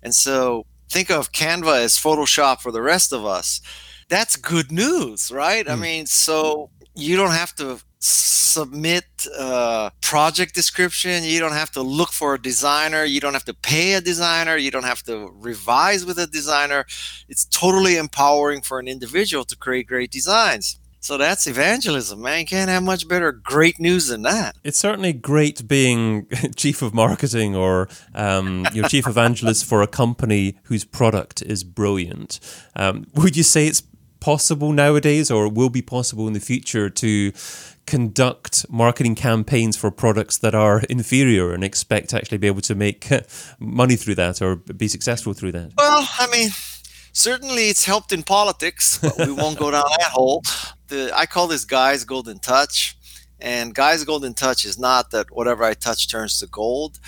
And 0.02 0.14
so 0.14 0.66
think 0.88 1.10
of 1.10 1.32
Canva 1.32 1.82
as 1.84 1.98
Photoshop 1.98 2.60
for 2.60 2.72
the 2.72 2.82
rest 2.82 3.12
of 3.12 3.24
us. 3.24 3.60
That's 4.08 4.36
good 4.36 4.72
news, 4.72 5.30
right? 5.30 5.66
Mm. 5.66 5.70
I 5.70 5.74
hmm. 5.74 5.80
mean, 5.80 6.06
so 6.06 6.70
you 6.94 7.16
don't 7.16 7.32
have 7.32 7.54
to 7.56 7.80
submit 8.02 9.04
a 9.38 9.92
project 10.00 10.54
description. 10.54 11.24
You 11.24 11.40
don't 11.40 11.52
have 11.52 11.70
to 11.72 11.82
look 11.82 12.12
for 12.12 12.34
a 12.34 12.42
designer. 12.42 13.04
You 13.04 13.20
don't 13.20 13.32
have 13.32 13.44
to 13.44 13.54
pay 13.54 13.94
a 13.94 14.00
designer. 14.00 14.56
You 14.56 14.70
don't 14.70 14.84
have 14.84 15.02
to 15.04 15.32
revise 15.34 16.04
with 16.04 16.18
a 16.18 16.26
designer. 16.26 16.84
It's 17.28 17.44
totally 17.46 17.96
empowering 17.96 18.62
for 18.62 18.78
an 18.78 18.88
individual 18.88 19.44
to 19.44 19.56
create 19.56 19.86
great 19.86 20.10
designs. 20.10 20.78
So 21.02 21.16
that's 21.18 21.48
evangelism, 21.48 22.22
man. 22.22 22.40
You 22.40 22.46
can't 22.46 22.70
have 22.70 22.84
much 22.84 23.08
better 23.08 23.32
great 23.32 23.80
news 23.80 24.06
than 24.06 24.22
that. 24.22 24.54
It's 24.62 24.78
certainly 24.78 25.12
great 25.12 25.66
being 25.66 26.28
chief 26.56 26.80
of 26.80 26.94
marketing 26.94 27.56
or 27.56 27.88
um, 28.14 28.68
your 28.72 28.88
chief 28.88 29.08
evangelist 29.08 29.64
for 29.64 29.82
a 29.82 29.88
company 29.88 30.54
whose 30.64 30.84
product 30.84 31.42
is 31.42 31.64
brilliant. 31.64 32.38
Um, 32.76 33.06
would 33.14 33.36
you 33.36 33.42
say 33.42 33.66
it's 33.66 33.82
possible 34.22 34.72
nowadays 34.72 35.30
or 35.32 35.48
will 35.48 35.68
be 35.68 35.82
possible 35.82 36.28
in 36.28 36.32
the 36.32 36.40
future 36.40 36.88
to 36.88 37.32
conduct 37.86 38.64
marketing 38.70 39.16
campaigns 39.16 39.76
for 39.76 39.90
products 39.90 40.38
that 40.38 40.54
are 40.54 40.80
inferior 40.88 41.52
and 41.52 41.64
expect 41.64 42.10
to 42.10 42.16
actually 42.16 42.38
be 42.38 42.46
able 42.46 42.60
to 42.60 42.74
make 42.76 43.08
money 43.58 43.96
through 43.96 44.14
that 44.14 44.40
or 44.40 44.56
be 44.56 44.86
successful 44.86 45.32
through 45.32 45.50
that? 45.50 45.72
Well, 45.76 46.08
I 46.20 46.28
mean, 46.28 46.50
certainly 47.12 47.64
it's 47.68 47.84
helped 47.84 48.12
in 48.12 48.22
politics, 48.22 48.98
but 49.02 49.18
we 49.18 49.32
won't 49.32 49.58
go 49.58 49.72
down 49.72 49.84
that 49.98 50.10
hole. 50.12 50.42
The, 50.86 51.10
I 51.14 51.26
call 51.26 51.48
this 51.48 51.64
Guy's 51.64 52.04
golden 52.04 52.38
touch. 52.38 52.96
And 53.40 53.74
Guy's 53.74 54.04
golden 54.04 54.34
touch 54.34 54.64
is 54.64 54.78
not 54.78 55.10
that 55.10 55.26
whatever 55.32 55.64
I 55.64 55.74
touch 55.74 56.08
turns 56.08 56.38
to 56.38 56.46
gold. 56.46 57.00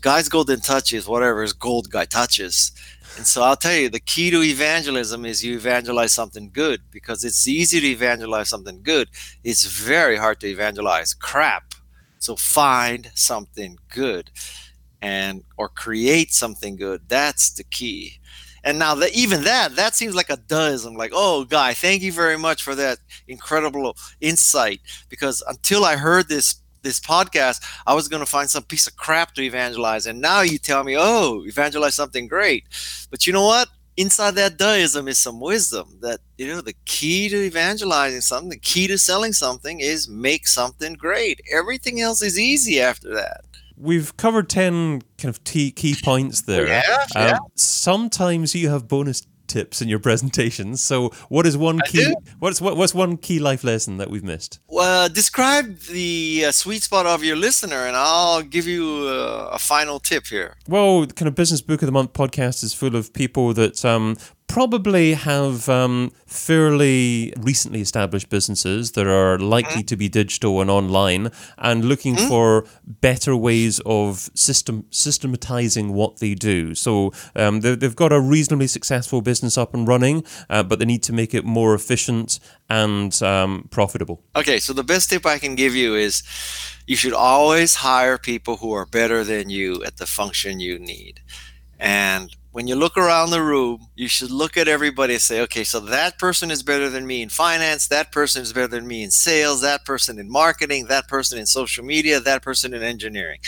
Guy's 0.00 0.30
golden 0.30 0.60
touch 0.60 0.94
is 0.94 1.06
whatever 1.06 1.42
is 1.42 1.52
gold 1.52 1.90
guy 1.90 2.06
touches. 2.06 2.72
And 3.16 3.26
so 3.26 3.42
I'll 3.42 3.56
tell 3.56 3.74
you, 3.74 3.88
the 3.88 4.00
key 4.00 4.30
to 4.30 4.42
evangelism 4.42 5.24
is 5.26 5.44
you 5.44 5.54
evangelize 5.54 6.12
something 6.12 6.50
good 6.50 6.80
because 6.90 7.24
it's 7.24 7.46
easy 7.46 7.80
to 7.80 7.86
evangelize 7.86 8.48
something 8.48 8.82
good. 8.82 9.08
It's 9.44 9.64
very 9.64 10.16
hard 10.16 10.40
to 10.40 10.48
evangelize 10.48 11.14
crap. 11.14 11.74
So 12.18 12.36
find 12.36 13.10
something 13.14 13.78
good 13.88 14.30
and 15.02 15.42
or 15.56 15.68
create 15.68 16.32
something 16.32 16.76
good. 16.76 17.02
That's 17.08 17.50
the 17.52 17.64
key. 17.64 18.20
And 18.64 18.78
now 18.78 18.94
that 18.94 19.12
even 19.12 19.42
that, 19.42 19.74
that 19.76 19.94
seems 19.94 20.14
like 20.14 20.30
a 20.30 20.36
doesn't 20.36 20.94
like, 20.94 21.10
oh 21.14 21.44
guy, 21.44 21.74
thank 21.74 22.02
you 22.02 22.12
very 22.12 22.38
much 22.38 22.62
for 22.62 22.74
that 22.76 22.98
incredible 23.26 23.96
insight. 24.20 24.80
Because 25.08 25.42
until 25.48 25.84
I 25.84 25.96
heard 25.96 26.28
this 26.28 26.61
this 26.82 27.00
podcast, 27.00 27.62
I 27.86 27.94
was 27.94 28.08
going 28.08 28.24
to 28.24 28.30
find 28.30 28.50
some 28.50 28.64
piece 28.64 28.86
of 28.86 28.96
crap 28.96 29.34
to 29.34 29.42
evangelize. 29.42 30.06
And 30.06 30.20
now 30.20 30.40
you 30.42 30.58
tell 30.58 30.84
me, 30.84 30.96
oh, 30.98 31.42
evangelize 31.46 31.94
something 31.94 32.28
great. 32.28 32.64
But 33.10 33.26
you 33.26 33.32
know 33.32 33.46
what? 33.46 33.68
inside 33.96 34.32
that 34.32 34.56
duhism 34.56 35.08
is 35.08 35.18
some 35.18 35.38
wisdom 35.38 35.98
that 36.00 36.20
you 36.38 36.46
know 36.46 36.60
the 36.60 36.74
key 36.86 37.28
to 37.28 37.36
evangelizing 37.36 38.20
something 38.20 38.48
the 38.48 38.58
key 38.58 38.86
to 38.86 38.96
selling 38.96 39.32
something 39.32 39.80
is 39.80 40.08
make 40.08 40.46
something 40.46 40.94
great 40.94 41.40
everything 41.52 42.00
else 42.00 42.22
is 42.22 42.38
easy 42.38 42.80
after 42.80 43.12
that 43.14 43.42
we've 43.76 44.16
covered 44.16 44.48
10 44.48 45.02
kind 45.18 45.34
of 45.34 45.44
key, 45.44 45.94
points 46.02 46.42
there 46.42 46.66
yeah, 46.66 46.82
um, 47.14 47.26
yeah. 47.26 47.38
sometimes 47.54 48.54
you 48.54 48.70
have 48.70 48.88
bonus 48.88 49.26
tips 49.52 49.82
in 49.82 49.88
your 49.88 49.98
presentations. 49.98 50.82
So, 50.82 51.10
what 51.28 51.46
is 51.46 51.56
one 51.56 51.78
key? 51.86 52.14
What's 52.38 52.60
what, 52.60 52.76
what's 52.76 52.94
one 52.94 53.16
key 53.16 53.38
life 53.38 53.62
lesson 53.62 53.98
that 53.98 54.10
we've 54.10 54.24
missed? 54.24 54.58
Well, 54.66 55.08
describe 55.08 55.78
the 55.80 56.46
uh, 56.46 56.52
sweet 56.52 56.82
spot 56.82 57.06
of 57.06 57.22
your 57.22 57.36
listener, 57.36 57.86
and 57.88 57.96
I'll 57.96 58.42
give 58.42 58.66
you 58.66 58.84
uh, 59.08 59.50
a 59.52 59.58
final 59.58 60.00
tip 60.00 60.26
here. 60.26 60.56
Well, 60.66 61.06
kind 61.06 61.28
of 61.28 61.34
business 61.34 61.60
book 61.60 61.82
of 61.82 61.86
the 61.86 61.92
month 61.92 62.12
podcast 62.14 62.64
is 62.64 62.72
full 62.74 62.96
of 62.96 63.12
people 63.12 63.54
that 63.54 63.84
um, 63.84 64.16
probably 64.52 65.14
have 65.14 65.66
um, 65.70 66.12
fairly 66.26 67.32
recently 67.40 67.80
established 67.80 68.28
businesses 68.28 68.92
that 68.92 69.06
are 69.06 69.38
likely 69.38 69.76
mm-hmm. 69.76 69.86
to 69.86 69.96
be 69.96 70.10
digital 70.10 70.60
and 70.60 70.70
online 70.70 71.30
and 71.56 71.86
looking 71.86 72.14
mm-hmm. 72.14 72.28
for 72.28 72.66
better 72.84 73.34
ways 73.34 73.80
of 73.86 74.28
system 74.34 74.84
systematizing 74.90 75.94
what 75.94 76.18
they 76.18 76.34
do. 76.34 76.74
So 76.74 77.14
um, 77.34 77.60
they've 77.60 77.96
got 77.96 78.12
a 78.12 78.20
reasonably 78.20 78.66
successful 78.66 79.22
business 79.22 79.56
up 79.56 79.72
and 79.72 79.88
running, 79.88 80.22
uh, 80.50 80.62
but 80.62 80.78
they 80.78 80.84
need 80.84 81.02
to 81.04 81.14
make 81.14 81.32
it 81.32 81.46
more 81.46 81.74
efficient 81.74 82.38
and 82.68 83.10
um, 83.22 83.68
profitable. 83.70 84.22
Okay, 84.36 84.58
so 84.58 84.74
the 84.74 84.84
best 84.84 85.08
tip 85.08 85.24
I 85.24 85.38
can 85.38 85.54
give 85.54 85.74
you 85.74 85.94
is 85.94 86.22
you 86.86 86.96
should 86.96 87.14
always 87.14 87.76
hire 87.76 88.18
people 88.18 88.58
who 88.58 88.74
are 88.74 88.84
better 88.84 89.24
than 89.24 89.48
you 89.48 89.82
at 89.82 89.96
the 89.96 90.04
function 90.04 90.60
you 90.60 90.78
need. 90.78 91.22
And 91.78 92.36
when 92.52 92.66
you 92.66 92.76
look 92.76 92.98
around 92.98 93.30
the 93.30 93.42
room, 93.42 93.88
you 93.96 94.08
should 94.08 94.30
look 94.30 94.58
at 94.58 94.68
everybody 94.68 95.14
and 95.14 95.22
say, 95.22 95.40
okay, 95.40 95.64
so 95.64 95.80
that 95.80 96.18
person 96.18 96.50
is 96.50 96.62
better 96.62 96.90
than 96.90 97.06
me 97.06 97.22
in 97.22 97.30
finance, 97.30 97.88
that 97.88 98.12
person 98.12 98.42
is 98.42 98.52
better 98.52 98.68
than 98.68 98.86
me 98.86 99.02
in 99.02 99.10
sales, 99.10 99.62
that 99.62 99.86
person 99.86 100.18
in 100.18 100.30
marketing, 100.30 100.86
that 100.86 101.08
person 101.08 101.38
in 101.38 101.46
social 101.46 101.82
media, 101.82 102.20
that 102.20 102.42
person 102.42 102.74
in 102.74 102.82
engineering. 102.82 103.40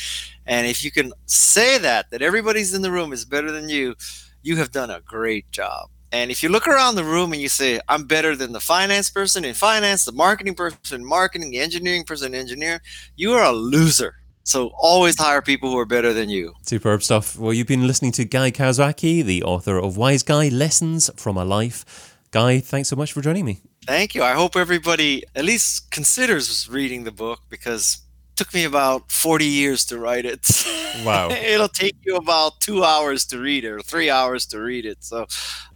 And 0.46 0.66
if 0.66 0.82
you 0.82 0.90
can 0.90 1.12
say 1.26 1.76
that, 1.78 2.10
that 2.10 2.22
everybody's 2.22 2.72
in 2.72 2.80
the 2.80 2.90
room 2.90 3.12
is 3.12 3.26
better 3.26 3.52
than 3.52 3.68
you, 3.68 3.94
you 4.42 4.56
have 4.56 4.72
done 4.72 4.90
a 4.90 5.00
great 5.00 5.50
job. 5.50 5.90
And 6.10 6.30
if 6.30 6.42
you 6.42 6.48
look 6.48 6.66
around 6.66 6.94
the 6.94 7.04
room 7.04 7.32
and 7.32 7.42
you 7.42 7.48
say, 7.48 7.80
I'm 7.88 8.04
better 8.04 8.36
than 8.36 8.52
the 8.52 8.60
finance 8.60 9.10
person 9.10 9.44
in 9.44 9.52
finance, 9.52 10.06
the 10.06 10.12
marketing 10.12 10.54
person 10.54 11.00
in 11.00 11.04
marketing, 11.04 11.50
the 11.50 11.60
engineering 11.60 12.04
person 12.04 12.32
in 12.32 12.40
engineering, 12.40 12.80
you 13.16 13.32
are 13.32 13.44
a 13.44 13.52
loser 13.52 14.14
so 14.44 14.70
always 14.78 15.18
hire 15.18 15.42
people 15.42 15.70
who 15.70 15.78
are 15.78 15.86
better 15.86 16.12
than 16.12 16.28
you. 16.28 16.52
Superb 16.62 17.02
stuff. 17.02 17.38
Well, 17.38 17.52
you've 17.52 17.66
been 17.66 17.86
listening 17.86 18.12
to 18.12 18.24
Guy 18.24 18.50
Kawasaki, 18.50 19.24
the 19.24 19.42
author 19.42 19.78
of 19.78 19.96
Wise 19.96 20.22
Guy 20.22 20.48
Lessons 20.48 21.10
from 21.16 21.36
a 21.36 21.44
Life. 21.44 22.16
Guy, 22.30 22.60
thanks 22.60 22.88
so 22.88 22.96
much 22.96 23.12
for 23.12 23.22
joining 23.22 23.44
me. 23.44 23.60
Thank 23.86 24.14
you. 24.14 24.22
I 24.22 24.32
hope 24.32 24.54
everybody 24.54 25.24
at 25.34 25.44
least 25.44 25.90
considers 25.90 26.68
reading 26.68 27.04
the 27.04 27.12
book 27.12 27.40
because 27.48 27.98
it 28.32 28.36
took 28.36 28.52
me 28.52 28.64
about 28.64 29.10
40 29.10 29.46
years 29.46 29.84
to 29.86 29.98
write 29.98 30.24
it. 30.24 30.46
Wow. 31.04 31.30
It'll 31.30 31.66
take 31.66 31.96
you 32.06 32.14
about 32.14 32.60
two 32.60 32.84
hours 32.84 33.24
to 33.26 33.40
read 33.40 33.64
it 33.64 33.70
or 33.72 33.82
three 33.82 34.10
hours 34.10 34.46
to 34.46 34.60
read 34.60 34.86
it. 34.86 35.02
So 35.02 35.26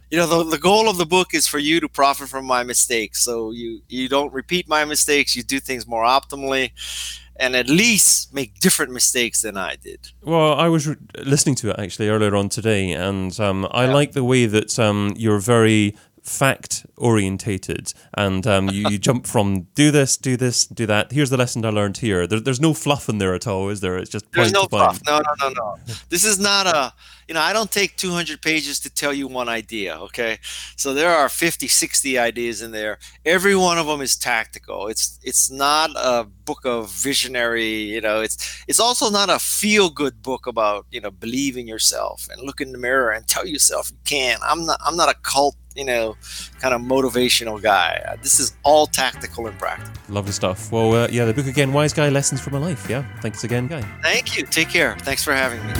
you 0.09 0.17
know 0.17 0.25
the, 0.27 0.51
the 0.51 0.57
goal 0.57 0.89
of 0.89 0.97
the 0.97 1.05
book 1.05 1.33
is 1.33 1.45
for 1.45 1.59
you 1.59 1.79
to 1.81 1.89
profit 1.89 2.29
from 2.29 2.45
my 2.45 2.63
mistakes 2.63 3.21
so 3.21 3.51
you 3.51 3.81
you 3.89 4.09
don't 4.09 4.33
repeat 4.33 4.67
my 4.67 4.85
mistakes 4.85 5.35
you 5.35 5.43
do 5.43 5.59
things 5.59 5.85
more 5.85 6.03
optimally 6.03 6.71
and 7.39 7.55
at 7.55 7.69
least 7.69 8.33
make 8.33 8.59
different 8.59 8.91
mistakes 8.91 9.41
than 9.41 9.57
I 9.57 9.77
did. 9.77 10.09
Well, 10.21 10.53
I 10.53 10.67
was 10.67 10.87
re- 10.87 10.97
listening 11.23 11.55
to 11.55 11.69
it 11.69 11.79
actually 11.79 12.09
earlier 12.09 12.35
on 12.35 12.49
today, 12.49 12.91
and 12.91 13.37
um, 13.39 13.67
I 13.71 13.85
yeah. 13.85 13.93
like 13.93 14.11
the 14.11 14.23
way 14.23 14.45
that 14.45 14.77
um, 14.77 15.13
you're 15.15 15.39
very 15.39 15.95
fact 16.21 16.85
orientated 16.97 17.93
and 18.13 18.45
um, 18.45 18.69
you, 18.69 18.89
you 18.89 18.97
jump 18.99 19.25
from 19.25 19.61
do 19.73 19.89
this 19.89 20.17
do 20.17 20.37
this 20.37 20.67
do 20.67 20.85
that. 20.85 21.11
Here's 21.11 21.29
the 21.29 21.37
lesson 21.37 21.65
i 21.65 21.69
learned 21.69 21.97
here. 21.97 22.27
There, 22.27 22.39
there's 22.39 22.59
no 22.59 22.73
fluff 22.73 23.09
in 23.09 23.17
there 23.17 23.33
at 23.33 23.47
all 23.47 23.69
is 23.69 23.79
there? 23.81 23.97
It's 23.97 24.09
just 24.09 24.31
there's 24.33 24.51
no 24.51 24.65
fluff. 24.65 25.01
no 25.07 25.19
no 25.19 25.33
no 25.41 25.49
no. 25.49 25.75
This 26.09 26.23
is 26.23 26.37
not 26.39 26.67
a 26.67 26.93
you 27.29 27.35
know 27.35 27.41
i 27.41 27.53
don't 27.53 27.71
take 27.71 27.95
200 27.95 28.41
pages 28.41 28.79
to 28.81 28.89
tell 28.89 29.13
you 29.13 29.27
one 29.27 29.47
idea 29.47 29.97
okay? 30.09 30.39
So 30.75 30.93
there 30.93 31.11
are 31.15 31.29
50 31.29 31.67
60 31.67 32.17
ideas 32.17 32.61
in 32.61 32.71
there. 32.71 32.97
Every 33.25 33.55
one 33.55 33.77
of 33.77 33.87
them 33.87 34.01
is 34.01 34.17
tactical. 34.17 34.87
It's 34.87 35.19
it's 35.23 35.51
not 35.51 35.91
a 35.95 36.25
book 36.25 36.65
of 36.65 36.91
visionary 36.91 37.73
you 37.95 38.01
know 38.01 38.21
it's 38.21 38.63
it's 38.67 38.79
also 38.79 39.09
not 39.09 39.29
a 39.29 39.39
feel 39.39 39.89
good 39.89 40.21
book 40.23 40.47
about 40.47 40.85
you 40.91 41.01
know 41.01 41.11
believe 41.11 41.57
in 41.57 41.67
yourself 41.67 42.27
and 42.31 42.41
look 42.41 42.59
in 42.61 42.71
the 42.71 42.77
mirror 42.77 43.11
and 43.11 43.27
tell 43.27 43.45
yourself 43.45 43.91
you 43.91 43.97
can. 44.05 44.39
I'm 44.43 44.65
not 44.65 44.79
i'm 44.85 44.97
not 44.97 45.09
a 45.09 45.15
cult 45.21 45.55
you 45.79 45.85
know, 45.85 46.17
kind 46.59 46.75
of 46.75 46.81
motivational 46.81 47.59
guy. 47.61 48.03
Uh, 48.05 48.17
this 48.21 48.39
is 48.39 48.55
all 48.63 48.85
tactical 48.85 49.47
and 49.47 49.57
practical. 49.57 49.93
Lovely 50.09 50.33
stuff. 50.33 50.71
Well, 50.73 50.93
uh, 50.93 51.07
yeah, 51.09 51.23
the 51.23 51.33
book 51.33 51.47
again, 51.47 51.71
Wise 51.71 51.93
Guy 51.93 52.09
Lessons 52.09 52.41
from 52.41 52.55
a 52.55 52.59
Life. 52.59 52.89
Yeah. 52.89 53.05
Thanks 53.21 53.45
again, 53.45 53.67
Guy. 53.67 53.81
Thank 54.03 54.37
you. 54.37 54.45
Take 54.45 54.67
care. 54.67 54.97
Thanks 54.99 55.23
for 55.23 55.33
having 55.33 55.65
me. 55.65 55.73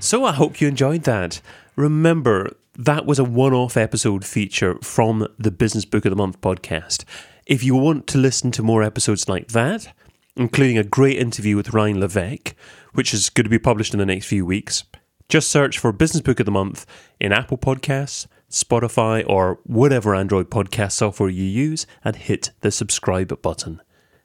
So 0.00 0.24
I 0.24 0.32
hope 0.32 0.60
you 0.60 0.66
enjoyed 0.66 1.04
that. 1.04 1.40
Remember, 1.76 2.56
that 2.76 3.06
was 3.06 3.20
a 3.20 3.24
one 3.24 3.54
off 3.54 3.76
episode 3.76 4.24
feature 4.24 4.76
from 4.82 5.28
the 5.38 5.52
Business 5.52 5.84
Book 5.84 6.04
of 6.04 6.10
the 6.10 6.16
Month 6.16 6.40
podcast. 6.40 7.04
If 7.46 7.62
you 7.62 7.76
want 7.76 8.08
to 8.08 8.18
listen 8.18 8.50
to 8.52 8.62
more 8.62 8.82
episodes 8.82 9.28
like 9.28 9.48
that, 9.48 9.94
including 10.38 10.78
a 10.78 10.84
great 10.84 11.18
interview 11.18 11.56
with 11.56 11.74
Ryan 11.74 12.00
Levesque, 12.00 12.54
which 12.94 13.12
is 13.12 13.28
going 13.28 13.44
to 13.44 13.50
be 13.50 13.58
published 13.58 13.92
in 13.92 13.98
the 13.98 14.06
next 14.06 14.26
few 14.26 14.46
weeks. 14.46 14.84
Just 15.28 15.50
search 15.50 15.78
for 15.78 15.92
Business 15.92 16.22
Book 16.22 16.40
of 16.40 16.46
the 16.46 16.52
Month 16.52 16.86
in 17.20 17.32
Apple 17.32 17.58
Podcasts, 17.58 18.26
Spotify, 18.50 19.22
or 19.28 19.58
whatever 19.64 20.14
Android 20.14 20.48
podcast 20.48 20.92
software 20.92 21.28
you 21.28 21.44
use 21.44 21.86
and 22.02 22.16
hit 22.16 22.52
the 22.62 22.70
subscribe 22.70 23.42
button. 23.42 23.82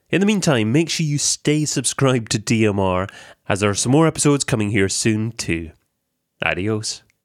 In 0.10 0.22
the 0.22 0.26
meantime, 0.26 0.72
make 0.72 0.90
sure 0.90 1.06
you 1.06 1.18
stay 1.18 1.66
subscribed 1.66 2.32
to 2.32 2.40
DMR 2.40 3.10
as 3.50 3.60
there 3.60 3.70
are 3.70 3.76
some 3.76 3.92
more 3.92 4.08
episodes 4.08 4.44
coming 4.44 4.70
here 4.70 4.88
soon 4.88 5.32
too. 5.32 5.72
Adios. 6.46 7.03